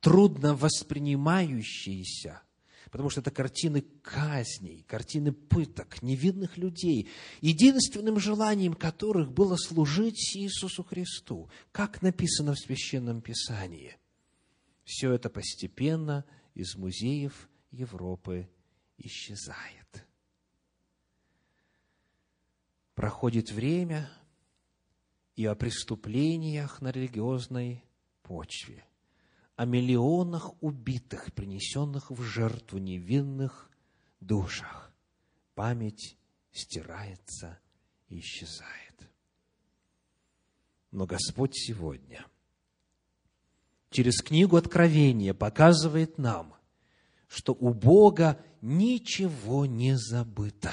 трудно 0.00 0.54
воспринимающиеся 0.54 2.42
потому 2.90 3.10
что 3.10 3.20
это 3.20 3.30
картины 3.30 3.82
казней, 4.02 4.84
картины 4.86 5.32
пыток 5.32 6.02
невинных 6.02 6.56
людей, 6.56 7.08
единственным 7.40 8.18
желанием 8.18 8.74
которых 8.74 9.32
было 9.32 9.56
служить 9.56 10.36
Иисусу 10.36 10.84
Христу, 10.84 11.50
как 11.72 12.02
написано 12.02 12.54
в 12.54 12.58
Священном 12.58 13.20
Писании. 13.20 13.96
Все 14.84 15.12
это 15.12 15.28
постепенно 15.28 16.24
из 16.54 16.76
музеев 16.76 17.48
Европы 17.70 18.48
исчезает. 18.96 20.06
Проходит 22.94 23.52
время, 23.52 24.10
и 25.38 25.46
о 25.46 25.54
преступлениях 25.54 26.80
на 26.80 26.90
религиозной 26.90 27.84
почве 28.24 28.87
о 29.58 29.64
миллионах 29.64 30.52
убитых, 30.62 31.32
принесенных 31.32 32.12
в 32.12 32.22
жертву 32.22 32.78
невинных 32.78 33.68
душах. 34.20 34.92
Память 35.56 36.16
стирается 36.52 37.58
и 38.08 38.20
исчезает. 38.20 39.10
Но 40.92 41.06
Господь 41.06 41.56
сегодня 41.56 42.24
через 43.90 44.22
книгу 44.22 44.56
Откровения 44.56 45.34
показывает 45.34 46.18
нам, 46.18 46.54
что 47.26 47.52
у 47.52 47.74
Бога 47.74 48.40
ничего 48.60 49.66
не 49.66 49.96
забыто. 49.98 50.70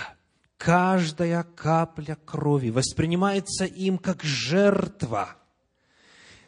Каждая 0.58 1.42
капля 1.42 2.20
крови 2.24 2.70
воспринимается 2.70 3.66
им 3.66 3.98
как 3.98 4.24
жертва, 4.24 5.38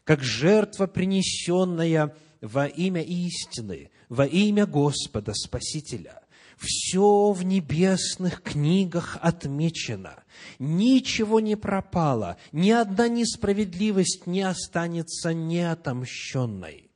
как 0.03 0.21
жертва, 0.21 0.85
принесенная 0.85 2.15
во 2.41 2.67
имя 2.67 3.01
истины, 3.01 3.89
во 4.09 4.25
имя 4.25 4.65
Господа 4.65 5.33
Спасителя. 5.33 6.21
Все 6.57 7.31
в 7.31 7.43
небесных 7.43 8.41
книгах 8.41 9.17
отмечено. 9.21 10.23
Ничего 10.57 11.39
не 11.39 11.55
пропало, 11.55 12.37
ни 12.51 12.71
одна 12.71 13.07
несправедливость 13.07 14.25
не 14.25 14.41
останется 14.41 15.33
неотомщенной. 15.33 16.89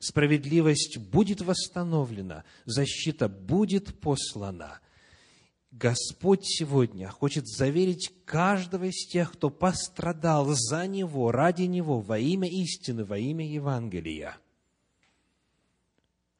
Справедливость 0.00 0.98
будет 0.98 1.40
восстановлена, 1.40 2.44
защита 2.66 3.28
будет 3.28 3.98
послана. 4.00 4.80
Господь 5.72 6.44
сегодня 6.44 7.08
хочет 7.08 7.46
заверить 7.48 8.12
каждого 8.26 8.84
из 8.84 9.06
тех, 9.08 9.32
кто 9.32 9.48
пострадал 9.48 10.46
за 10.52 10.86
Него, 10.86 11.32
ради 11.32 11.62
Него, 11.62 12.00
во 12.00 12.18
имя 12.18 12.48
истины, 12.48 13.04
во 13.04 13.18
имя 13.18 13.46
Евангелия– 13.46 14.36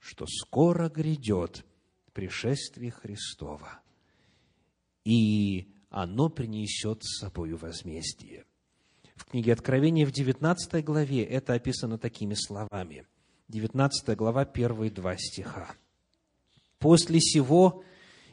что 0.07 0.25
скоро 0.29 0.89
грядет 0.89 1.65
пришествие 2.13 2.93
Христова, 2.93 3.81
и 5.05 5.67
оно 5.91 6.29
принесет 6.29 7.03
с 7.03 7.19
собой 7.19 7.55
возмездие. 7.55 8.45
В 9.17 9.25
книге 9.25 9.53
Откровения 9.53 10.07
в 10.07 10.13
19 10.13 10.85
главе 10.85 11.25
это 11.25 11.55
описано 11.55 11.99
такими 11.99 12.35
словами. 12.35 13.05
19 13.49 14.17
глава, 14.17 14.45
первые 14.45 14.93
два 14.93 15.17
стиха. 15.17 15.75
«После 16.79 17.21
сего 17.21 17.83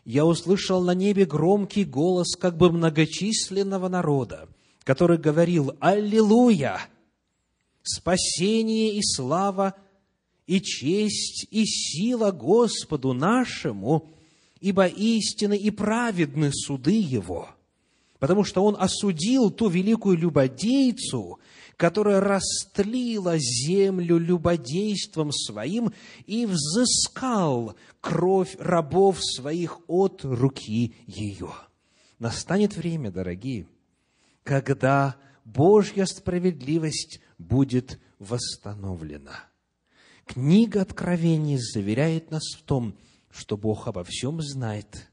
я 0.06 0.26
услышал 0.26 0.84
на 0.84 0.94
небе 0.94 1.26
громкий 1.26 1.86
голос 1.86 2.36
как 2.36 2.56
бы 2.56 2.72
многочисленного 2.72 3.88
народа, 3.88 4.48
который 4.84 5.18
говорил 5.18 5.76
«Аллилуйя! 5.80 6.82
Спасение 7.82 8.96
и 8.96 9.02
слава 9.02 9.74
и 10.46 10.62
честь, 10.62 11.48
и 11.52 11.66
сила 11.66 12.32
Господу 12.32 13.14
нашему, 13.14 14.12
ибо 14.60 14.86
истины 14.86 15.58
и 15.58 15.72
праведны 15.72 16.52
суды 16.52 17.00
Его, 17.00 17.50
потому 18.20 18.44
что 18.44 18.64
Он 18.64 18.76
осудил 18.78 19.52
ту 19.52 19.70
великую 19.70 20.18
любодейцу, 20.18 21.40
которая 21.78 22.20
растлила 22.20 23.38
землю 23.38 24.18
любодейством 24.18 25.32
своим 25.32 25.94
и 26.28 26.46
взыскал 26.46 27.76
кровь 28.00 28.56
рабов 28.60 29.24
своих 29.24 29.80
от 29.88 30.24
руки 30.24 30.96
ее. 31.08 31.52
Настанет 32.20 32.76
время, 32.76 33.12
дорогие, 33.12 33.68
когда 34.44 35.16
Божья 35.46 36.06
справедливость 36.06 37.20
будет 37.38 38.00
восстановлена– 38.20 39.48
Книга 40.26 40.82
Откровений 40.82 41.58
заверяет 41.58 42.32
нас 42.32 42.44
в 42.58 42.64
том, 42.64 42.98
что 43.30 43.58
Бог 43.58 43.88
обо 43.88 44.04
всем 44.04 44.42
знает, 44.42 45.10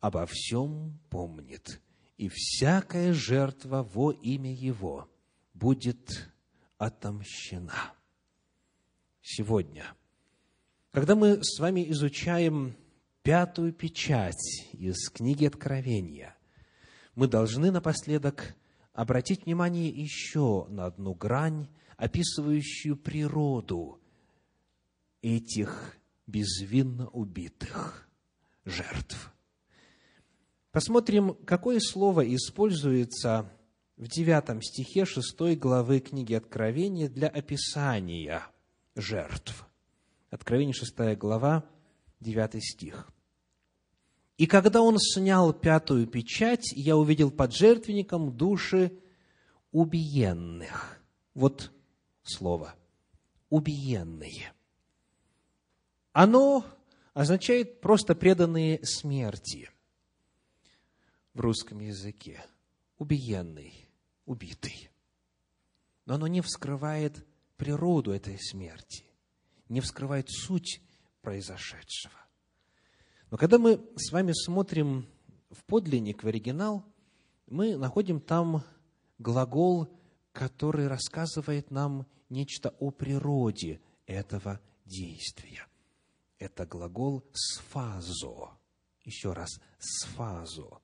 обо 0.00 0.26
всем 0.26 0.98
помнит, 1.08 1.80
и 2.16 2.28
всякая 2.28 3.12
жертва 3.12 3.82
во 3.82 4.12
имя 4.12 4.52
Его 4.52 5.08
будет 5.54 6.30
отомщена. 6.78 7.94
Сегодня, 9.22 9.84
когда 10.90 11.14
мы 11.14 11.42
с 11.42 11.58
вами 11.58 11.88
изучаем 11.90 12.74
пятую 13.22 13.72
печать 13.72 14.66
из 14.72 15.08
книги 15.10 15.44
Откровения, 15.44 16.36
мы 17.14 17.28
должны 17.28 17.70
напоследок 17.70 18.54
обратить 18.92 19.44
внимание 19.44 19.88
еще 19.88 20.66
на 20.68 20.86
одну 20.86 21.14
грань, 21.14 21.68
описывающую 21.96 22.96
природу 22.96 23.99
этих 25.22 25.96
безвинно 26.26 27.08
убитых 27.08 28.08
жертв. 28.64 29.32
Посмотрим, 30.72 31.34
какое 31.44 31.80
слово 31.80 32.22
используется 32.34 33.50
в 33.96 34.06
девятом 34.08 34.62
стихе 34.62 35.04
шестой 35.04 35.56
главы 35.56 36.00
книги 36.00 36.34
Откровения 36.34 37.08
для 37.08 37.28
описания 37.28 38.42
жертв. 38.94 39.66
Откровение 40.30 40.72
шестая 40.72 41.16
глава, 41.16 41.64
девятый 42.20 42.60
стих. 42.62 43.10
И 44.38 44.46
когда 44.46 44.80
он 44.80 44.96
снял 44.98 45.52
пятую 45.52 46.06
печать, 46.06 46.72
я 46.74 46.96
увидел 46.96 47.30
под 47.30 47.52
жертвенником 47.52 48.34
души 48.34 48.98
убиенных. 49.72 51.02
Вот 51.34 51.72
слово. 52.22 52.74
Убиенные. 53.50 54.52
Оно 56.12 56.64
означает 57.14 57.80
просто 57.80 58.14
преданные 58.14 58.84
смерти 58.84 59.70
в 61.34 61.40
русском 61.40 61.80
языке. 61.80 62.44
Убиенный, 62.98 63.88
убитый. 64.26 64.90
Но 66.06 66.14
оно 66.14 66.26
не 66.26 66.40
вскрывает 66.40 67.24
природу 67.56 68.12
этой 68.12 68.38
смерти, 68.38 69.04
не 69.68 69.80
вскрывает 69.80 70.28
суть 70.28 70.80
произошедшего. 71.22 72.14
Но 73.30 73.36
когда 73.36 73.58
мы 73.58 73.80
с 73.96 74.10
вами 74.10 74.32
смотрим 74.32 75.06
в 75.50 75.64
подлинник, 75.64 76.24
в 76.24 76.26
оригинал, 76.26 76.84
мы 77.46 77.76
находим 77.76 78.20
там 78.20 78.64
глагол, 79.18 79.88
который 80.32 80.88
рассказывает 80.88 81.70
нам 81.70 82.06
нечто 82.28 82.74
о 82.80 82.90
природе 82.90 83.80
этого 84.06 84.60
действия. 84.84 85.66
Это 86.40 86.64
глагол 86.64 87.22
«сфазо». 87.34 88.48
Еще 89.04 89.34
раз, 89.34 89.60
«сфазо». 89.78 90.80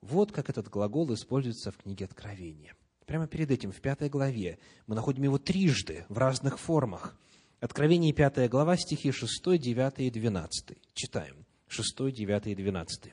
Вот 0.00 0.32
как 0.32 0.48
этот 0.48 0.68
глагол 0.68 1.12
используется 1.12 1.70
в 1.70 1.76
книге 1.76 2.06
Откровения. 2.06 2.74
Прямо 3.04 3.26
перед 3.26 3.50
этим, 3.50 3.70
в 3.70 3.82
пятой 3.82 4.08
главе, 4.08 4.58
мы 4.86 4.94
находим 4.94 5.24
его 5.24 5.38
трижды 5.38 6.06
в 6.08 6.16
разных 6.16 6.58
формах. 6.58 7.14
Откровение, 7.60 8.14
пятая 8.14 8.48
глава, 8.48 8.78
стихи 8.78 9.12
6, 9.12 9.60
9 9.60 9.98
и 9.98 10.10
12. 10.10 10.78
Читаем. 10.94 11.44
6, 11.68 12.10
9 12.10 12.46
и 12.46 12.54
12. 12.54 13.12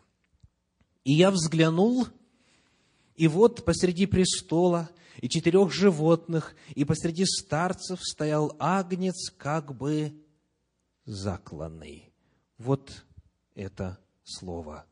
«И 1.04 1.14
я 1.14 1.30
взглянул, 1.30 2.08
и 3.18 3.28
вот 3.28 3.66
посреди 3.66 4.06
престола 4.06 4.90
и 5.22 5.28
четырех 5.28 5.74
животных, 5.74 6.56
и 6.74 6.86
посреди 6.86 7.26
старцев 7.26 8.00
стоял 8.02 8.56
агнец, 8.60 9.30
как 9.38 9.76
бы 9.76 10.14
закланный». 11.06 12.12
Вот 12.58 13.06
это 13.56 14.00
слово, 14.24 14.86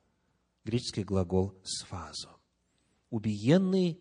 греческий 0.63 1.03
глагол 1.03 1.53
«сфазо». 1.63 2.29
Убиенный 3.09 3.99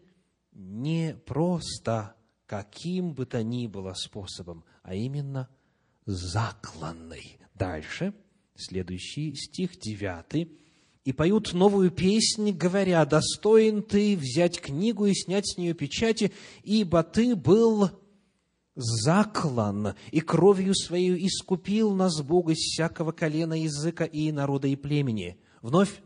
не 0.53 1.15
просто 1.27 2.17
каким 2.47 3.13
бы 3.15 3.27
то 3.27 3.43
ни 3.43 3.67
было 3.67 3.95
способом, 3.95 4.65
а 4.83 4.95
именно 4.95 5.49
закланный. 6.07 7.39
Дальше– 7.55 8.15
Следующий 8.59 9.35
стих, 9.35 9.79
девятый. 9.79 10.51
«И 11.05 11.13
поют 11.13 11.53
новую 11.53 11.91
песнь, 11.91 12.51
говоря, 12.53 13.05
достоин 13.05 13.83
ты 13.83 14.17
взять 14.17 14.61
книгу 14.61 15.07
и 15.07 15.15
снять 15.15 15.47
с 15.47 15.57
нее 15.57 15.75
печати, 15.75 16.33
ибо 16.65 17.03
ты 17.05 17.37
был 17.37 17.91
заклан, 18.77 19.95
и 20.13 20.21
кровью 20.21 20.75
своей 20.75 21.27
искупил 21.27 21.93
нас 21.95 22.21
Бог 22.23 22.51
из 22.51 22.59
всякого 22.59 23.11
колена, 23.13 23.55
языка 23.61 24.05
и 24.05 24.31
народа 24.31 24.69
и 24.69 24.77
племени». 24.77 25.39
Вновь 25.63 26.03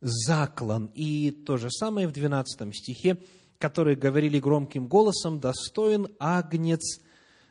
заклан. 0.00 0.90
И 0.94 1.30
то 1.30 1.56
же 1.56 1.70
самое 1.70 2.06
в 2.06 2.12
12 2.12 2.74
стихе, 2.74 3.18
которые 3.58 3.96
говорили 3.96 4.38
громким 4.38 4.86
голосом, 4.86 5.40
достоин 5.40 6.08
агнец 6.20 7.00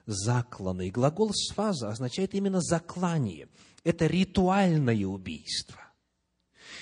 закланный. 0.05 0.91
Глагол 0.91 1.31
«сфаза» 1.33 1.89
означает 1.89 2.33
именно 2.33 2.61
заклание– 2.61 3.49
это 3.85 4.07
ритуальное 4.07 5.05
убийство. 5.05 5.79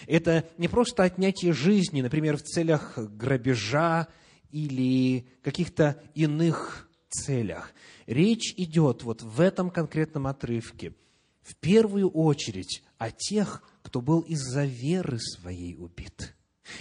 Это 0.08 0.46
не 0.58 0.68
просто 0.68 1.04
отнятие 1.04 1.54
жизни, 1.54 2.02
например, 2.02 2.38
в 2.38 2.44
целях 2.44 2.98
грабежа 2.98 4.08
или 4.50 5.28
каких-то 5.44 6.02
иных 6.16 6.83
целях. 7.14 7.74
Речь 8.06 8.54
идет 8.58 9.04
вот 9.04 9.22
в 9.22 9.40
этом 9.40 9.70
конкретном 9.70 10.28
отрывке 10.28 10.94
в 11.42 11.56
первую 11.58 12.10
очередь 12.10 12.84
о 12.98 13.12
тех, 13.12 13.64
кто 13.82 14.02
был 14.02 14.22
из-за 14.22 14.66
веры 14.66 15.20
своей 15.20 15.76
убит. 15.76 16.36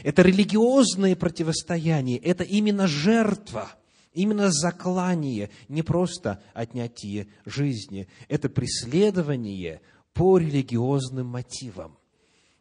Это 0.05 0.23
религиозное 0.23 1.17
противостояние, 1.17 2.19
это 2.19 2.45
именно 2.45 2.87
жертва, 2.87 3.73
именно 4.13 4.51
заклание, 4.51 5.51
не 5.69 5.83
просто 5.83 6.43
отнятие 6.55 7.27
жизни, 7.45 8.09
это 8.29 8.49
преследование 8.49 9.81
по 10.15 10.39
религиозным 10.39 11.27
мотивам. 11.27 11.99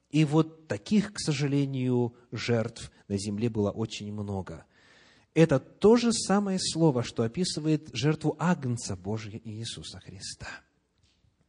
И 0.10 0.26
вот 0.26 0.68
таких, 0.68 1.14
к 1.14 1.20
сожалению, 1.20 2.16
жертв 2.32 2.92
на 3.08 3.18
земле 3.18 3.50
было 3.50 3.72
очень 3.72 4.12
много. 4.12 4.66
Это 5.34 5.60
то 5.60 5.96
же 5.96 6.12
самое 6.12 6.60
слово, 6.60 7.04
что 7.04 7.24
описывает 7.24 7.90
жертву 7.94 8.36
Агнца 8.40 8.96
Божия 8.96 9.40
Иисуса 9.44 10.00
Христа. 10.00 10.48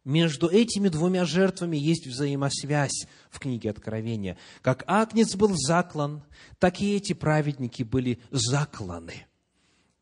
Между 0.05 0.49
этими 0.49 0.89
двумя 0.89 1.25
жертвами 1.25 1.77
есть 1.77 2.07
взаимосвязь 2.07 3.07
в 3.31 3.39
книге 3.39 3.71
Откровения. 3.71 4.37
Как 4.61 4.85
Агнец 4.87 5.35
был 5.37 5.55
заклан, 5.55 6.25
так 6.59 6.81
и 6.81 6.97
эти 6.97 7.13
праведники 7.13 7.83
были 7.83 8.21
закланы. 8.31 9.27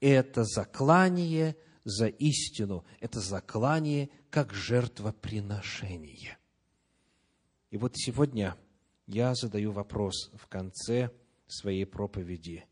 Это 0.00 0.44
заклание– 0.44 1.56
за 1.84 2.06
истину. 2.06 2.84
Это 3.00 3.20
заклание 3.20 4.10
как 4.30 4.52
жертвоприношение. 4.52 6.38
И 7.70 7.76
вот 7.76 7.92
сегодня 7.96 8.56
я 9.06 9.34
задаю 9.34 9.72
вопрос 9.72 10.30
в 10.34 10.46
конце 10.46 11.10
своей 11.46 11.86
проповеди. 11.86 12.64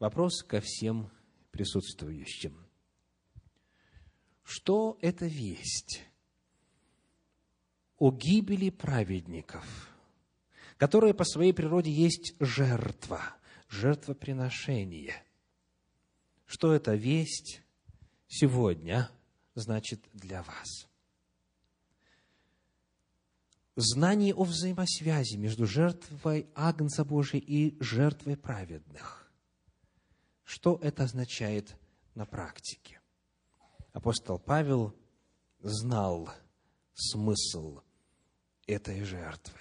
Вопрос 0.00 0.42
ко 0.42 0.62
всем 0.62 1.10
присутствующим. 1.50 2.56
Что 4.42 4.98
это 5.02 5.26
весть 5.26 6.02
о 7.98 8.10
гибели 8.10 8.70
праведников, 8.70 9.94
которая 10.78 11.12
по 11.12 11.24
своей 11.24 11.52
природе 11.52 11.92
есть 11.92 12.34
жертва, 12.40 13.20
жертвоприношение? 13.68 15.22
Что 16.46 16.72
это 16.72 16.94
весть 16.94 17.60
сегодня 18.26 19.10
значит 19.54 20.00
для 20.14 20.42
вас. 20.42 20.88
Знание 23.76 24.34
о 24.34 24.44
взаимосвязи 24.44 25.36
между 25.36 25.66
жертвой 25.66 26.48
Агнца 26.54 27.04
Божия 27.04 27.40
и 27.40 27.76
жертвой 27.82 28.38
праведных. 28.38 29.19
Что 30.50 30.80
это 30.82 31.04
означает 31.04 31.76
на 32.16 32.26
практике? 32.26 32.98
Апостол 33.92 34.36
Павел 34.40 34.92
знал 35.60 36.28
смысл 36.92 37.78
этой 38.66 39.04
жертвы. 39.04 39.60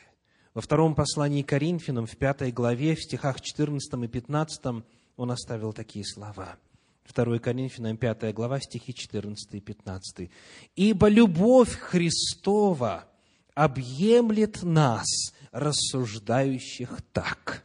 Во 0.55 0.61
втором 0.61 0.95
послании 0.95 1.43
Коринфянам, 1.43 2.07
в 2.07 2.17
пятой 2.17 2.51
главе, 2.51 2.95
в 2.95 3.03
стихах 3.03 3.39
14 3.39 4.03
и 4.03 4.07
15, 4.07 4.83
он 5.15 5.31
оставил 5.31 5.73
такие 5.73 6.03
слова– 6.03 6.57
2 7.13 7.37
Коринфянам 7.37 7.95
5 7.95 8.33
глава, 8.33 8.59
стихи 8.59 8.91
14 8.91 9.53
и 9.53 9.59
15. 9.59 10.31
«Ибо 10.75 11.07
любовь 11.07 11.75
Христова 11.75 13.07
объемлет 13.53 14.63
нас, 14.63 15.05
рассуждающих 15.51 16.99
так. 17.13 17.63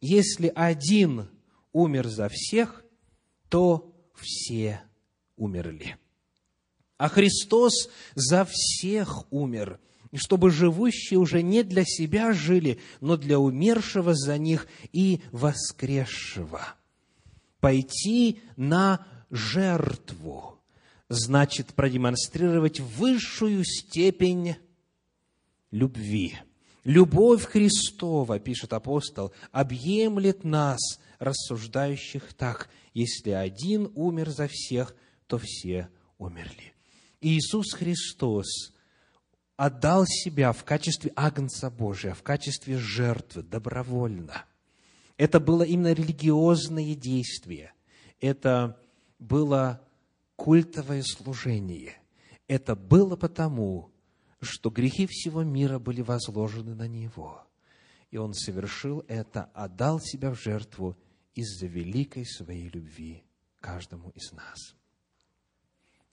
Если 0.00 0.52
один 0.54 1.30
умер 1.74 2.08
за 2.08 2.30
всех, 2.30 2.82
то 3.50 3.94
все 4.14 4.80
умерли. 5.36 5.98
А 6.96 7.10
Христос 7.10 7.90
за 8.14 8.46
всех 8.48 9.30
умер, 9.30 9.78
чтобы 10.14 10.50
живущие 10.50 11.18
уже 11.18 11.42
не 11.42 11.62
для 11.62 11.84
себя 11.84 12.32
жили, 12.32 12.80
но 13.02 13.18
для 13.18 13.38
умершего 13.38 14.14
за 14.14 14.38
них 14.38 14.66
и 14.92 15.20
воскресшего» 15.32 16.74
пойти 17.64 18.42
на 18.56 19.06
жертву, 19.30 20.60
значит 21.08 21.68
продемонстрировать 21.68 22.78
высшую 22.78 23.64
степень 23.64 24.56
любви. 25.70 26.34
Любовь 26.84 27.46
Христова, 27.46 28.38
пишет 28.38 28.74
апостол, 28.74 29.32
объемлет 29.50 30.44
нас, 30.44 31.00
рассуждающих 31.18 32.34
так, 32.34 32.68
если 32.92 33.30
один 33.30 33.90
умер 33.94 34.30
за 34.30 34.48
всех, 34.48 34.94
то 35.26 35.38
все 35.42 35.88
умерли. 36.18 36.74
Иисус 37.20 37.72
Христос 37.72 38.72
отдал 39.56 40.04
себя 40.06 40.52
в 40.52 40.64
качестве 40.64 41.12
Агнца 41.16 41.70
Божия, 41.70 42.14
в 42.14 42.22
качестве 42.22 42.78
жертвы 42.78 43.42
добровольно– 43.42 44.44
это 45.16 45.38
было 45.40 45.62
именно 45.62 45.92
религиозное 45.92 46.94
действие. 46.94 47.72
Это 48.20 48.80
было 49.18 49.86
культовое 50.36 51.02
служение. 51.02 51.96
Это 52.48 52.74
было 52.74 53.16
потому, 53.16 53.92
что 54.40 54.70
грехи 54.70 55.06
всего 55.08 55.42
мира 55.42 55.78
были 55.78 56.02
возложены 56.02 56.74
на 56.74 56.88
Него. 56.88 57.46
И 58.10 58.16
Он 58.16 58.34
совершил 58.34 59.04
это, 59.08 59.44
отдал 59.54 60.00
себя 60.00 60.30
в 60.30 60.40
жертву 60.40 60.96
из-за 61.34 61.66
великой 61.66 62.24
своей 62.26 62.68
любви 62.68 63.24
каждому 63.60 64.10
из 64.10 64.32
нас. 64.32 64.74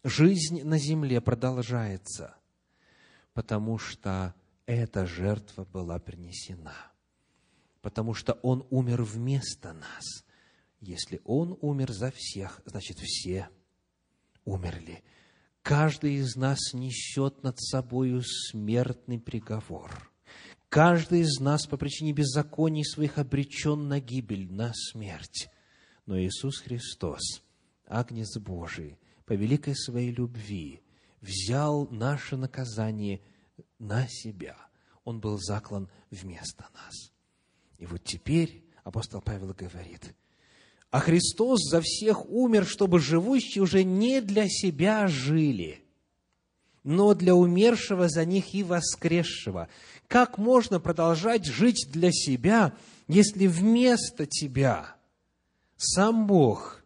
Жизнь 0.03 0.63
на 0.63 0.77
земле 0.77 1.21
продолжается, 1.21 2.35
потому 3.33 3.77
что 3.77 4.33
эта 4.65 5.05
жертва 5.05 5.65
была 5.65 5.99
принесена, 5.99 6.91
потому 7.81 8.13
что 8.13 8.33
Он 8.41 8.65
умер 8.69 9.03
вместо 9.03 9.73
нас. 9.73 10.25
Если 10.79 11.21
Он 11.23 11.57
умер 11.61 11.91
за 11.91 12.11
всех, 12.11 12.61
значит, 12.65 12.97
все 12.99 13.49
умерли. 14.45 15.03
Каждый 15.61 16.15
из 16.15 16.35
нас 16.35 16.73
несет 16.73 17.43
над 17.43 17.59
собою 17.61 18.23
смертный 18.23 19.19
приговор. 19.19 20.10
Каждый 20.71 21.19
из 21.19 21.41
нас 21.41 21.67
по 21.67 21.75
причине 21.75 22.13
беззаконий 22.13 22.85
своих 22.85 23.17
обречен 23.17 23.89
на 23.89 23.99
гибель, 23.99 24.49
на 24.49 24.71
смерть. 24.73 25.49
Но 26.05 26.17
Иисус 26.17 26.59
Христос, 26.59 27.43
Агнец 27.85 28.37
Божий, 28.37 28.97
по 29.25 29.33
великой 29.33 29.75
своей 29.75 30.11
любви, 30.11 30.81
взял 31.19 31.89
наше 31.89 32.37
наказание 32.37 33.19
на 33.79 34.07
себя. 34.07 34.55
Он 35.03 35.19
был 35.19 35.37
заклан 35.39 35.89
вместо 36.09 36.65
нас. 36.73 37.11
И 37.77 37.85
вот 37.85 38.05
теперь 38.05 38.63
апостол 38.85 39.19
Павел 39.19 39.53
говорит, 39.53 40.15
а 40.89 41.01
Христос 41.01 41.69
за 41.69 41.81
всех 41.81 42.25
умер, 42.29 42.65
чтобы 42.65 43.01
живущие 43.01 43.61
уже 43.61 43.83
не 43.83 44.21
для 44.21 44.47
себя 44.47 45.07
жили, 45.07 45.80
но 46.83 47.13
для 47.13 47.35
умершего 47.35 48.09
за 48.09 48.25
них 48.25 48.53
и 48.53 48.63
воскресшего. 48.63 49.69
Как 50.07 50.37
можно 50.37 50.79
продолжать 50.79 51.45
жить 51.45 51.87
для 51.91 52.11
себя, 52.11 52.73
если 53.07 53.47
вместо 53.47 54.25
тебя 54.25 54.95
сам 55.77 56.27
Бог, 56.27 56.83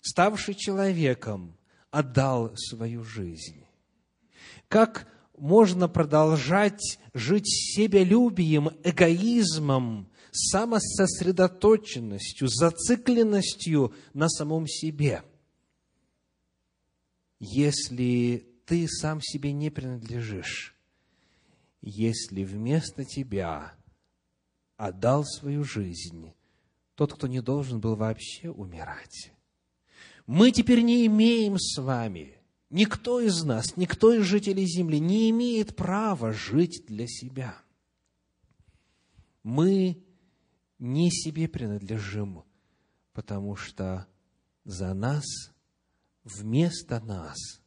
ставший 0.00 0.54
человеком, 0.54 1.56
отдал 1.90 2.52
свою 2.56 3.04
жизнь? 3.04 3.64
Как 4.68 5.06
можно 5.36 5.88
продолжать 5.88 6.98
жить 7.14 7.48
себялюбием, 7.48 8.70
эгоизмом, 8.82 10.08
самососредоточенностью, 10.32 12.48
зацикленностью 12.48 13.94
на 14.12 14.28
самом 14.28 14.66
себе. 14.66 15.22
Если 17.40 18.48
ты 18.68 18.86
сам 18.86 19.22
себе 19.22 19.52
не 19.52 19.70
принадлежишь, 19.70 20.76
если 21.80 22.44
вместо 22.44 23.06
тебя 23.06 23.72
отдал 24.76 25.24
свою 25.24 25.64
жизнь 25.64 26.34
тот, 26.94 27.14
кто 27.14 27.26
не 27.28 27.40
должен 27.40 27.80
был 27.80 27.96
вообще 27.96 28.50
умирать. 28.50 29.32
Мы 30.26 30.52
теперь 30.52 30.82
не 30.82 31.06
имеем 31.06 31.58
с 31.58 31.80
вами, 31.80 32.36
никто 32.68 33.22
из 33.22 33.42
нас, 33.42 33.78
никто 33.78 34.12
из 34.12 34.24
жителей 34.24 34.66
Земли 34.66 35.00
не 35.00 35.30
имеет 35.30 35.74
права 35.74 36.34
жить 36.34 36.84
для 36.86 37.06
себя. 37.06 37.56
Мы 39.42 40.04
не 40.78 41.10
себе 41.10 41.48
принадлежим, 41.48 42.44
потому 43.14 43.56
что 43.56 44.06
за 44.64 44.92
нас, 44.92 45.24
вместо 46.22 47.00
нас, 47.00 47.57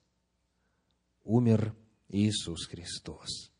умер 1.23 1.75
Иисус 2.09 2.67
Христос. 2.67 3.51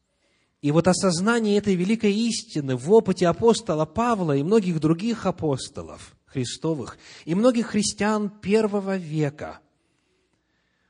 И 0.61 0.71
вот 0.71 0.87
осознание 0.87 1.57
этой 1.57 1.75
великой 1.75 2.13
истины 2.13 2.75
в 2.75 2.91
опыте 2.91 3.27
апостола 3.27 3.85
Павла 3.85 4.37
и 4.37 4.43
многих 4.43 4.79
других 4.79 5.25
апостолов 5.25 6.15
Христовых, 6.25 6.97
и 7.25 7.35
многих 7.35 7.67
христиан 7.67 8.29
первого 8.29 8.95
века, 8.95 9.59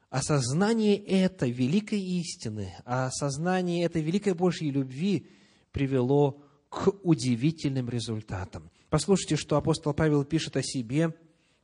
осознание 0.09 0.97
этой 0.97 1.51
великой 1.51 2.01
истины, 2.01 2.76
осознание 2.86 3.86
этой 3.86 4.01
великой 4.01 4.34
Божьей 4.34 4.69
любви 4.69 5.28
привело 5.72 6.43
к 6.69 6.89
удивительным 7.03 7.89
результатам. 7.89 8.69
Послушайте, 8.89 9.38
что 9.38 9.55
апостол 9.55 9.93
Павел 9.93 10.26
пишет 10.26 10.57
о 10.57 10.61
себе 10.61 11.15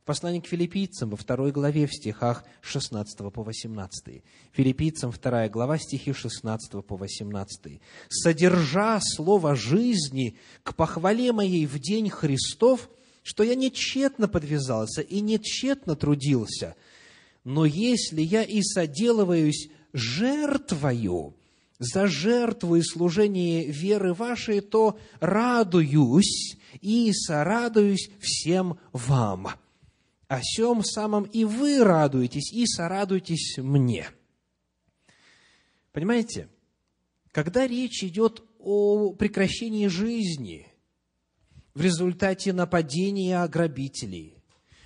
в 0.08 0.10
послании 0.10 0.40
к 0.40 0.46
филиппийцам 0.46 1.10
во 1.10 1.18
второй 1.18 1.52
главе 1.52 1.86
в 1.86 1.92
стихах 1.92 2.42
16 2.62 3.30
по 3.30 3.42
18. 3.42 4.22
Филиппийцам 4.52 5.12
вторая 5.12 5.50
глава, 5.50 5.76
стихи 5.76 6.14
16 6.14 6.82
по 6.82 6.96
18. 6.96 7.78
«Содержа 8.08 9.00
слово 9.02 9.54
жизни 9.54 10.38
к 10.62 10.74
похвале 10.74 11.32
моей 11.32 11.66
в 11.66 11.78
день 11.78 12.08
Христов, 12.08 12.88
что 13.22 13.42
я 13.42 13.54
не 13.54 13.70
тщетно 13.70 14.28
подвязался 14.28 15.02
и 15.02 15.20
не 15.20 15.38
тщетно 15.38 15.94
трудился, 15.94 16.74
но 17.44 17.66
если 17.66 18.22
я 18.22 18.44
и 18.44 18.62
соделываюсь 18.62 19.68
жертвою, 19.92 21.34
за 21.78 22.06
жертву 22.06 22.76
и 22.76 22.82
служение 22.82 23.66
веры 23.66 24.14
вашей, 24.14 24.62
то 24.62 24.98
радуюсь 25.20 26.56
и 26.80 27.12
сорадуюсь 27.12 28.08
всем 28.20 28.78
вам. 28.94 29.48
О 30.28 30.42
сем 30.42 30.84
самом 30.84 31.24
и 31.24 31.44
вы 31.44 31.82
радуетесь, 31.82 32.52
и 32.52 32.66
сорадуйтесь 32.66 33.56
мне. 33.56 34.08
Понимаете, 35.92 36.48
когда 37.32 37.66
речь 37.66 38.04
идет 38.04 38.44
о 38.58 39.14
прекращении 39.14 39.86
жизни 39.86 40.68
в 41.72 41.80
результате 41.80 42.52
нападения 42.52 43.46
грабителей, 43.48 44.36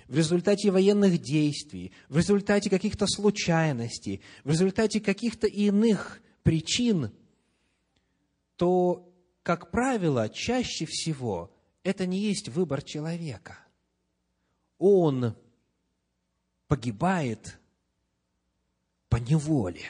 в 0.07 0.15
результате 0.15 0.71
военных 0.71 1.21
действий, 1.21 1.91
в 2.07 2.17
результате 2.17 2.69
каких-то 2.69 3.05
случайностей, 3.05 4.21
в 4.45 4.51
результате 4.51 5.01
каких-то 5.01 5.47
иных 5.47 6.21
причин, 6.43 7.11
то, 8.55 9.13
как 9.43 9.71
правило, 9.71 10.29
чаще 10.29 10.85
всего 10.85 11.53
это 11.83 12.05
не 12.05 12.19
есть 12.19 12.47
выбор 12.47 12.81
человека. 12.81 13.62
Он 14.85 15.33
погибает 16.67 17.57
по 19.07 19.15
неволе. 19.15 19.85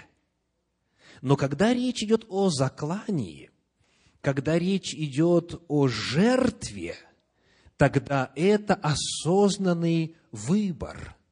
Но 1.24 1.36
когда 1.36 1.74
речь 1.74 2.04
идет 2.04 2.28
о 2.30 2.52
заклании, 2.52 3.50
когда 4.22 4.60
речь 4.60 4.94
идет 4.94 5.60
о 5.68 5.88
жертве, 5.88 6.96
тогда 7.76 8.32
это 8.36 8.76
осознанный 8.76 10.16
выбор– 10.32 11.16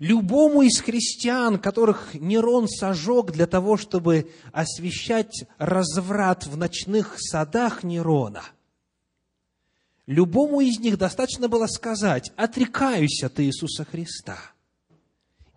Любому 0.00 0.62
из 0.62 0.80
христиан, 0.80 1.58
которых 1.58 2.14
Нерон 2.14 2.68
сожег 2.68 3.30
для 3.30 3.46
того, 3.46 3.76
чтобы 3.76 4.30
освещать 4.52 5.44
разврат 5.58 6.44
в 6.46 6.56
ночных 6.56 7.14
садах 7.18 7.82
Нерона, 7.84 8.42
любому 10.06 10.60
из 10.60 10.78
них 10.78 10.98
достаточно 10.98 11.48
было 11.48 11.66
сказать, 11.66 12.32
отрекаюсь 12.36 13.22
от 13.22 13.40
Иисуса 13.40 13.84
Христа. 13.84 14.38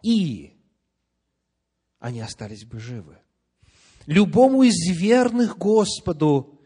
И 0.03 0.53
они 1.99 2.21
остались 2.21 2.65
бы 2.65 2.79
живы. 2.79 3.17
Любому 4.05 4.63
из 4.63 4.75
верных 4.97 5.57
Господу 5.57 6.59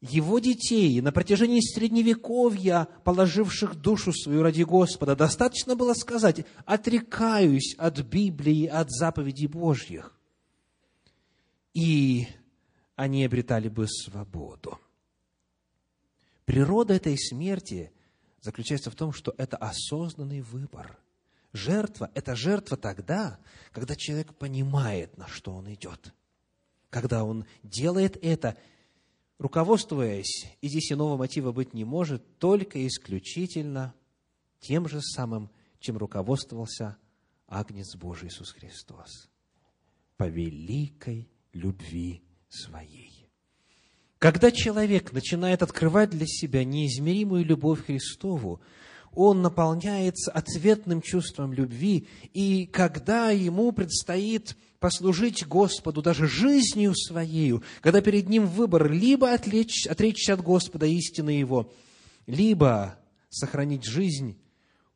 его 0.00 0.38
детей 0.38 1.00
на 1.00 1.12
протяжении 1.12 1.60
Средневековья, 1.60 2.88
положивших 3.04 3.76
душу 3.76 4.12
свою 4.12 4.42
ради 4.42 4.62
Господа, 4.62 5.16
достаточно 5.16 5.74
было 5.74 5.94
сказать, 5.94 6.44
отрекаюсь 6.64 7.74
от 7.76 8.00
Библии, 8.00 8.66
от 8.66 8.90
заповедей 8.90 9.46
Божьих. 9.46 10.18
И 11.72 12.28
они 12.94 13.24
обретали 13.24 13.68
бы 13.68 13.86
свободу. 13.86 14.78
Природа 16.46 16.94
этой 16.94 17.18
смерти 17.18 17.92
заключается 18.40 18.90
в 18.90 18.94
том, 18.94 19.12
что 19.12 19.34
это 19.36 19.58
осознанный 19.58 20.40
выбор. 20.40 20.98
Жертва– 21.52 22.10
это 22.14 22.34
жертва 22.34 22.78
тогда, 22.78 23.38
когда 23.72 23.94
человек 23.94 24.34
понимает, 24.34 25.16
на 25.18 25.28
что 25.28 25.52
он 25.52 25.72
идет. 25.72 26.14
Когда 26.88 27.24
он 27.24 27.44
делает 27.62 28.16
это– 28.24 28.56
руководствуясь, 29.38 30.46
и 30.60 30.68
здесь 30.68 30.92
иного 30.92 31.16
мотива 31.16 31.52
быть 31.52 31.74
не 31.74 31.84
может, 31.84 32.38
только 32.38 32.86
исключительно 32.86 33.94
тем 34.60 34.88
же 34.88 35.00
самым, 35.02 35.50
чем 35.78 35.98
руководствовался 35.98 36.96
Агнец 37.46 37.94
Божий 37.96 38.28
Иисус 38.28 38.52
Христос, 38.52 39.28
по 40.16 40.24
великой 40.28 41.30
любви 41.52 42.22
своей. 42.48 43.25
Когда 44.26 44.50
человек 44.50 45.12
начинает 45.12 45.62
открывать 45.62 46.10
для 46.10 46.26
себя 46.26 46.64
неизмеримую 46.64 47.44
любовь 47.44 47.86
Христову, 47.86 48.60
он 49.12 49.40
наполняется 49.40 50.32
ответным 50.32 51.00
чувством 51.00 51.52
любви, 51.52 52.08
и 52.34 52.66
когда 52.66 53.30
ему 53.30 53.70
предстоит 53.70 54.56
послужить 54.80 55.46
Господу 55.46 56.02
даже 56.02 56.26
жизнью 56.26 56.92
своею, 56.96 57.62
когда 57.80 58.00
перед 58.00 58.28
ним 58.28 58.48
выбор 58.48 58.90
либо 58.90 59.32
отречь, 59.32 59.86
отречься 59.86 60.32
от 60.32 60.42
Господа 60.42 60.86
истины 60.86 61.30
Его, 61.30 61.72
либо 62.26 62.98
сохранить 63.28 63.84
жизнь, 63.84 64.36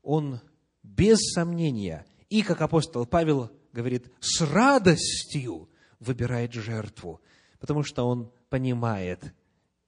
он 0.02 0.40
без 0.82 1.20
сомнения 1.20 2.04
и, 2.30 2.42
как 2.42 2.62
апостол 2.62 3.06
Павел 3.06 3.52
говорит, 3.72 4.10
с 4.18 4.40
радостью 4.40 5.68
выбирает 6.00 6.52
жертву, 6.52 7.20
потому 7.60 7.84
что 7.84 8.02
он 8.02 8.32
понимает 8.50 9.32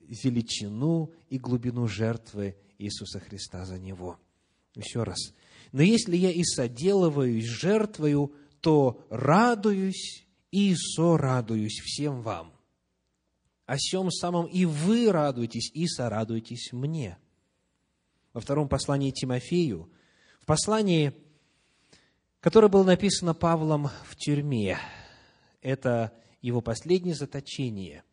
величину 0.01 1.13
и 1.29 1.39
глубину 1.39 1.87
жертвы 1.87 2.57
Иисуса 2.79 3.21
Христа 3.21 3.65
за 3.65 3.79
него. 3.79 4.19
Еще 4.75 5.03
раз. 5.03 5.35
Но 5.73 5.83
если 5.83 6.17
я 6.17 6.31
и 6.31 6.43
соделываюсь 6.45 7.45
жертвою, 7.45 8.35
то 8.61 9.05
радуюсь 9.11 10.27
и 10.51 10.75
сорадуюсь 10.75 11.81
всем 11.81 12.23
вам. 12.23 12.53
О 13.67 13.77
сем 13.79 14.11
самом 14.11 14.47
и 14.47 14.65
вы 14.65 15.11
радуетесь 15.11 15.71
и 15.73 15.87
сорадуетесь 15.87 16.73
мне. 16.73 17.19
Во 18.33 18.41
втором 18.41 18.69
послании 18.69 19.11
Тимофею, 19.11 19.91
в 20.41 20.47
послании, 20.47 21.13
которое 22.41 22.69
было 22.69 22.85
написано 22.85 23.35
Павлом 23.35 23.89
в 24.05 24.17
тюрьме, 24.17 24.79
это 25.61 26.13
его 26.41 26.61
последнее 26.61 27.15
заточение, 27.15 28.05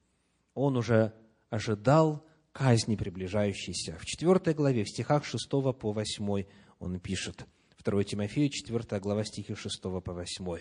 он 0.54 0.78
уже 0.78 1.14
ожидал 1.50 2.26
казни 2.52 2.96
приближающейся. 2.96 3.98
В 4.00 4.06
4 4.06 4.54
главе, 4.54 4.84
в 4.84 4.90
стихах 4.90 5.26
6 5.26 5.50
по 5.50 5.92
8 5.92 6.46
он 6.80 7.00
пишет, 7.00 7.46
2 7.84 8.04
Тимофею, 8.04 8.50
4 8.50 9.00
глава, 9.00 9.24
стихи 9.24 9.56
6 9.56 9.82
по 9.82 10.14
8. 10.14 10.58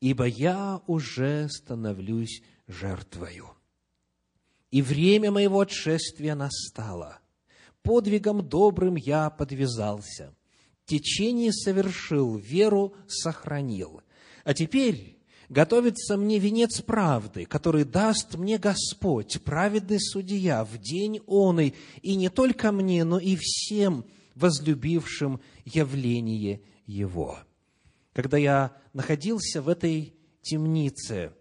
«Ибо 0.00 0.24
я 0.26 0.80
уже 0.86 1.48
становлюсь 1.48 2.42
жертвою, 2.66 3.50
и 4.70 4.82
время 4.82 5.30
моего 5.30 5.60
отшествия 5.60 6.34
настало. 6.34 7.20
Подвигом 7.82 8.48
добрым 8.48 8.96
я 8.96 9.30
подвязался, 9.30 10.34
течение 10.84 11.52
совершил, 11.52 12.36
веру 12.36 12.94
сохранил. 13.06 14.02
А 14.42 14.52
теперь 14.52 15.18
готовится 15.54 16.16
мне 16.16 16.40
венец 16.40 16.82
правды, 16.82 17.46
который 17.46 17.84
даст 17.84 18.34
мне 18.34 18.58
Господь, 18.58 19.40
праведный 19.42 20.00
судья, 20.00 20.64
в 20.64 20.78
день 20.78 21.20
оный, 21.26 21.74
и 22.02 22.16
не 22.16 22.28
только 22.28 22.72
мне, 22.72 23.04
но 23.04 23.18
и 23.20 23.36
всем, 23.36 24.04
возлюбившим 24.34 25.40
явление 25.64 26.60
Его. 26.86 27.38
Когда 28.12 28.36
я 28.36 28.76
находился 28.92 29.62
в 29.62 29.68
этой 29.68 30.16
темнице 30.42 31.32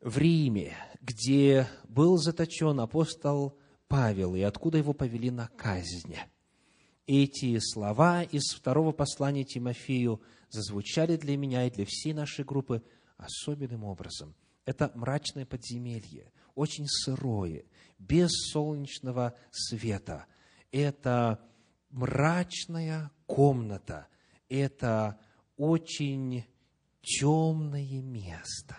в 0.00 0.18
Риме, 0.18 0.76
где 1.00 1.68
был 1.88 2.16
заточен 2.16 2.80
апостол 2.80 3.56
Павел, 3.86 4.34
и 4.34 4.40
откуда 4.40 4.78
его 4.78 4.92
повели 4.92 5.30
на 5.30 5.48
казнь, 5.56 6.16
эти 7.06 7.58
слова 7.60 8.24
из 8.24 8.52
второго 8.52 8.90
послания 8.90 9.44
Тимофею 9.44 10.20
зазвучали 10.48 11.16
для 11.16 11.36
меня 11.36 11.66
и 11.66 11.70
для 11.70 11.84
всей 11.86 12.12
нашей 12.12 12.44
группы 12.44 12.82
особенным 13.20 13.84
образом. 13.84 14.34
Это 14.64 14.92
мрачное 14.94 15.46
подземелье, 15.46 16.32
очень 16.54 16.86
сырое, 16.86 17.64
без 17.98 18.30
солнечного 18.52 19.34
света. 19.50 20.26
Это 20.70 21.40
мрачная 21.90 23.10
комната, 23.26 24.08
это 24.48 25.18
очень 25.56 26.44
темное 27.02 28.02
место. 28.02 28.76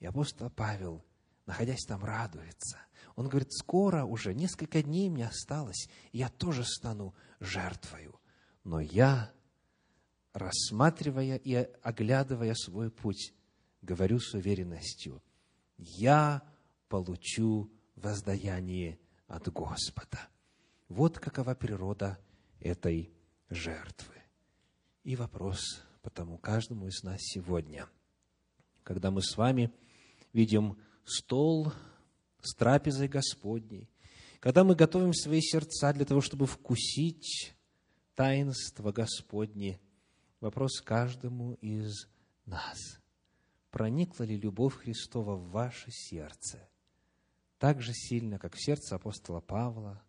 И 0.00 0.06
апостол 0.06 0.50
Павел, 0.50 1.04
находясь 1.46 1.84
там, 1.86 2.04
радуется. 2.04 2.78
Он 3.14 3.28
говорит, 3.28 3.52
скоро 3.52 4.04
уже, 4.04 4.34
несколько 4.34 4.82
дней 4.82 5.08
мне 5.10 5.26
осталось, 5.26 5.88
и 6.12 6.18
я 6.18 6.28
тоже 6.28 6.64
стану 6.64 7.14
жертвою. 7.40 8.18
Но 8.64 8.80
я, 8.80 9.32
рассматривая 10.32 11.36
и 11.36 11.54
оглядывая 11.82 12.54
свой 12.54 12.90
путь, 12.90 13.32
говорю 13.82 14.18
с 14.18 14.34
уверенностью, 14.34 15.22
я 15.76 16.42
получу 16.88 17.70
воздаяние 17.96 18.98
от 19.26 19.48
Господа. 19.52 20.18
Вот 20.88 21.18
какова 21.18 21.54
природа 21.54 22.18
этой 22.60 23.12
жертвы. 23.50 24.14
И 25.04 25.16
вопрос 25.16 25.82
потому 26.02 26.36
каждому 26.36 26.86
из 26.88 27.02
нас 27.02 27.18
сегодня, 27.20 27.88
когда 28.82 29.10
мы 29.10 29.22
с 29.22 29.36
вами 29.36 29.72
видим 30.32 30.76
стол 31.04 31.72
с 32.40 32.54
трапезой 32.54 33.08
Господней, 33.08 33.88
когда 34.40 34.64
мы 34.64 34.74
готовим 34.74 35.14
свои 35.14 35.40
сердца 35.40 35.92
для 35.92 36.04
того, 36.04 36.20
чтобы 36.20 36.46
вкусить 36.46 37.54
таинство 38.16 38.90
Господне, 38.90 39.80
вопрос 40.40 40.80
каждому 40.80 41.54
из 41.54 42.08
нас. 42.44 43.01
Проникла 43.72 44.24
ли 44.24 44.36
любовь 44.36 44.76
Христова 44.76 45.34
в 45.34 45.50
ваше 45.50 45.90
сердце 45.90 46.68
так 47.56 47.80
же 47.80 47.94
сильно, 47.94 48.38
как 48.38 48.54
в 48.54 48.62
сердце 48.62 48.96
апостола 48.96 49.40
Павла, 49.40 50.02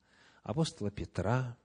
апостола 0.44 0.92
Петра, 0.92 1.58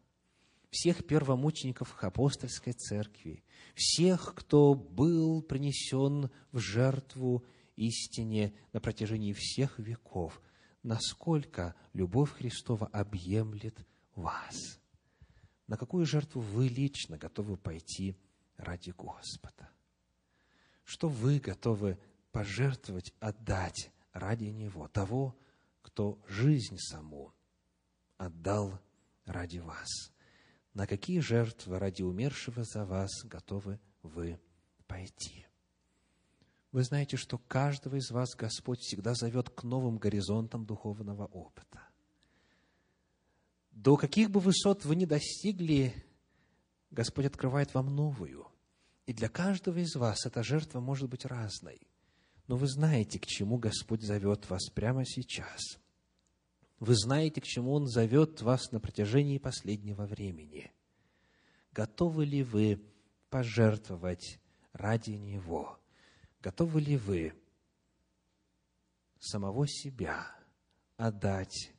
всех 0.70 1.04
первомучеников 1.06 1.96
апостольской 2.04 2.72
церкви, 2.72 3.42
всех, 3.74 4.34
кто 4.36 4.74
был 4.74 5.42
принесен 5.42 6.30
в 6.52 6.58
жертву 6.58 7.44
истине 7.74 8.54
на 8.72 8.80
протяжении 8.80 9.32
всех 9.32 9.80
веков, 9.80 10.40
насколько 10.84 11.74
любовь 11.94 12.30
Христова 12.30 12.86
объемлет 12.86 13.84
вас. 14.14 14.78
На 15.66 15.76
какую 15.76 16.06
жертву 16.06 16.42
вы 16.42 16.68
лично 16.68 17.18
готовы 17.18 17.56
пойти 17.56 18.16
ради 18.56 18.90
Господа? 18.90 19.68
Что 20.88 21.08
вы 21.08 21.38
готовы 21.38 21.98
пожертвовать, 22.32 23.12
отдать 23.20 23.90
ради 24.12 24.46
Него, 24.46 24.88
того, 24.88 25.36
кто 25.82 26.18
жизнь 26.26 26.78
саму 26.78 27.34
отдал 28.16 28.80
ради 29.26 29.58
вас? 29.58 29.88
на 30.78 30.86
какие 30.86 31.18
жертвы 31.18 31.80
ради 31.80 32.02
умершего 32.02 32.62
за 32.62 32.84
вас 32.84 33.10
готовы 33.24 33.80
вы 34.04 34.38
пойти. 34.86 35.44
Вы 36.70 36.84
знаете, 36.84 37.16
что 37.16 37.36
каждого 37.36 37.96
из 37.96 38.12
вас 38.12 38.36
Господь 38.36 38.78
всегда 38.78 39.14
зовет 39.14 39.50
к 39.50 39.64
новым 39.64 39.98
горизонтам 39.98 40.64
духовного 40.64 41.26
опыта. 41.26 41.82
До 43.72 43.96
каких 43.96 44.30
бы 44.30 44.38
высот 44.38 44.84
вы 44.84 44.94
ни 44.94 45.04
достигли, 45.04 45.92
Господь 46.92 47.26
открывает 47.26 47.74
вам 47.74 47.96
новую. 47.96 48.47
И 49.08 49.12
для 49.12 49.28
каждого 49.28 49.78
из 49.78 49.96
вас 49.96 50.24
эта 50.26 50.44
жертва 50.44 50.78
может 50.78 51.08
быть 51.08 51.24
разной. 51.24 51.80
Но 52.46 52.56
вы 52.56 52.68
знаете, 52.68 53.18
к 53.18 53.26
чему 53.26 53.58
Господь 53.58 54.02
зовет 54.02 54.48
вас 54.48 54.70
прямо 54.70 55.04
сейчас– 55.04 55.60
вы 56.80 56.94
знаете, 56.94 57.40
к 57.40 57.44
чему 57.44 57.72
Он 57.72 57.86
зовет 57.86 58.40
вас 58.40 58.70
на 58.70 58.78
протяжении 58.78 59.38
последнего 59.38 60.06
времени. 60.06 60.72
Готовы 61.72 62.24
ли 62.24 62.42
вы 62.42 62.80
пожертвовать 63.30 64.38
ради 64.72 65.10
Него? 65.10 65.78
Готовы 66.40 66.80
ли 66.80 66.96
вы 66.96 67.34
самого 69.18 69.66
себя 69.66 70.30
отдать 70.96 71.72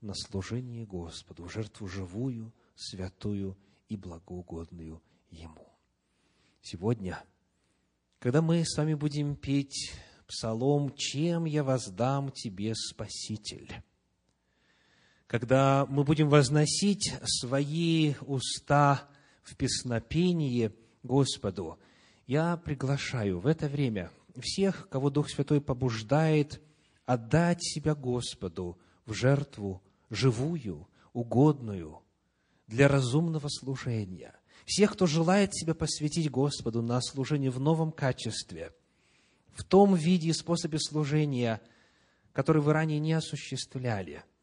на 0.00 0.14
служение 0.14 0.86
Господу, 0.86 1.48
жертву 1.48 1.88
живую, 1.88 2.54
святую 2.76 3.58
и 3.88 3.96
благоугодную 3.96 5.02
Ему? 5.30 5.75
Сегодня, 6.68 7.22
когда 8.18 8.42
мы 8.42 8.64
с 8.64 8.76
вами 8.76 8.94
будем 8.94 9.36
петь 9.36 9.92
псалом 10.26 10.92
«Чем 10.96 11.44
я 11.44 11.62
воздам 11.62 12.32
Тебе, 12.32 12.74
Спаситель?», 12.74 13.84
когда 15.28 15.86
мы 15.86 16.02
будем 16.02 16.28
возносить 16.28 17.14
свои 17.22 18.14
уста 18.22 19.08
в 19.44 19.54
песнопении 19.54 20.72
Господу, 21.04 21.78
я 22.26 22.56
приглашаю 22.56 23.38
в 23.38 23.46
это 23.46 23.68
время 23.68 24.10
всех, 24.36 24.88
кого 24.88 25.08
Дух 25.08 25.30
Святой 25.30 25.60
побуждает 25.60 26.60
отдать 27.04 27.62
себя 27.62 27.94
Господу 27.94 28.76
в 29.04 29.12
жертву 29.12 29.84
живую, 30.10 30.88
угодную, 31.12 32.02
для 32.66 32.88
разумного 32.88 33.46
служения. 33.50 34.34
Всех, 34.66 34.92
кто 34.92 35.06
желает 35.06 35.54
себя 35.54 35.74
посвятить 35.74 36.30
Господу 36.30 36.82
на 36.82 37.00
служение 37.00 37.50
в 37.50 37.58
новом 37.58 37.90
качестве, 37.90 38.74
в 39.54 39.64
том 39.64 39.94
виде 39.94 40.28
и 40.28 40.32
способе 40.34 40.78
служения, 40.78 41.62
который 42.32 42.60
вы 42.60 42.74
ранее 42.74 43.00
не 43.00 43.14
осуществляли– 43.14 44.22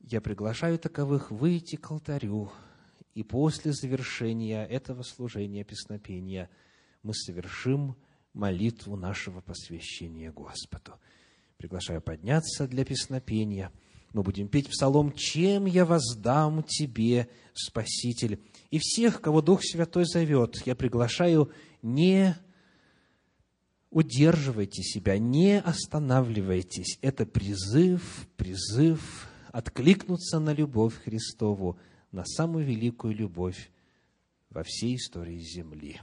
я 0.00 0.20
приглашаю 0.20 0.78
таковых 0.78 1.30
выйти 1.30 1.76
к 1.76 1.90
алтарю, 1.90 2.50
и 3.14 3.22
после 3.22 3.72
завершения 3.72 4.64
этого 4.64 5.02
служения 5.02 5.62
песнопения 5.62 6.48
мы 7.02 7.12
совершим 7.12 7.96
молитву 8.32 8.96
нашего 8.96 9.40
посвящения 9.40 10.32
Господу. 10.32 10.94
Приглашаю 11.58 12.00
подняться 12.00 12.66
для 12.66 12.84
песнопения. 12.86 13.70
Мы 14.14 14.22
будем 14.22 14.48
петь 14.48 14.70
псалом 14.70 15.12
«Чем 15.12 15.66
я 15.66 15.84
воздам 15.84 16.62
Тебе, 16.62 17.28
Спаситель?» 17.52 18.40
И 18.70 18.78
всех, 18.78 19.20
кого 19.20 19.42
Дух 19.42 19.60
Святой 19.62 20.04
зовет, 20.04 20.62
я 20.66 20.74
приглашаю 20.74 21.50
не 21.82 22.36
удерживайте 23.90 24.82
себя, 24.82 25.18
не 25.18 25.60
останавливайтесь. 25.60 26.98
Это 27.02 27.26
призыв, 27.26 28.28
призыв 28.36 29.28
откликнуться 29.52 30.38
на 30.38 30.52
любовь 30.52 30.94
Христову, 31.02 31.78
на 32.12 32.24
самую 32.24 32.64
великую 32.64 33.14
любовь 33.14 33.70
во 34.48 34.62
всей 34.62 34.96
истории 34.96 35.38
земли. 35.38 36.00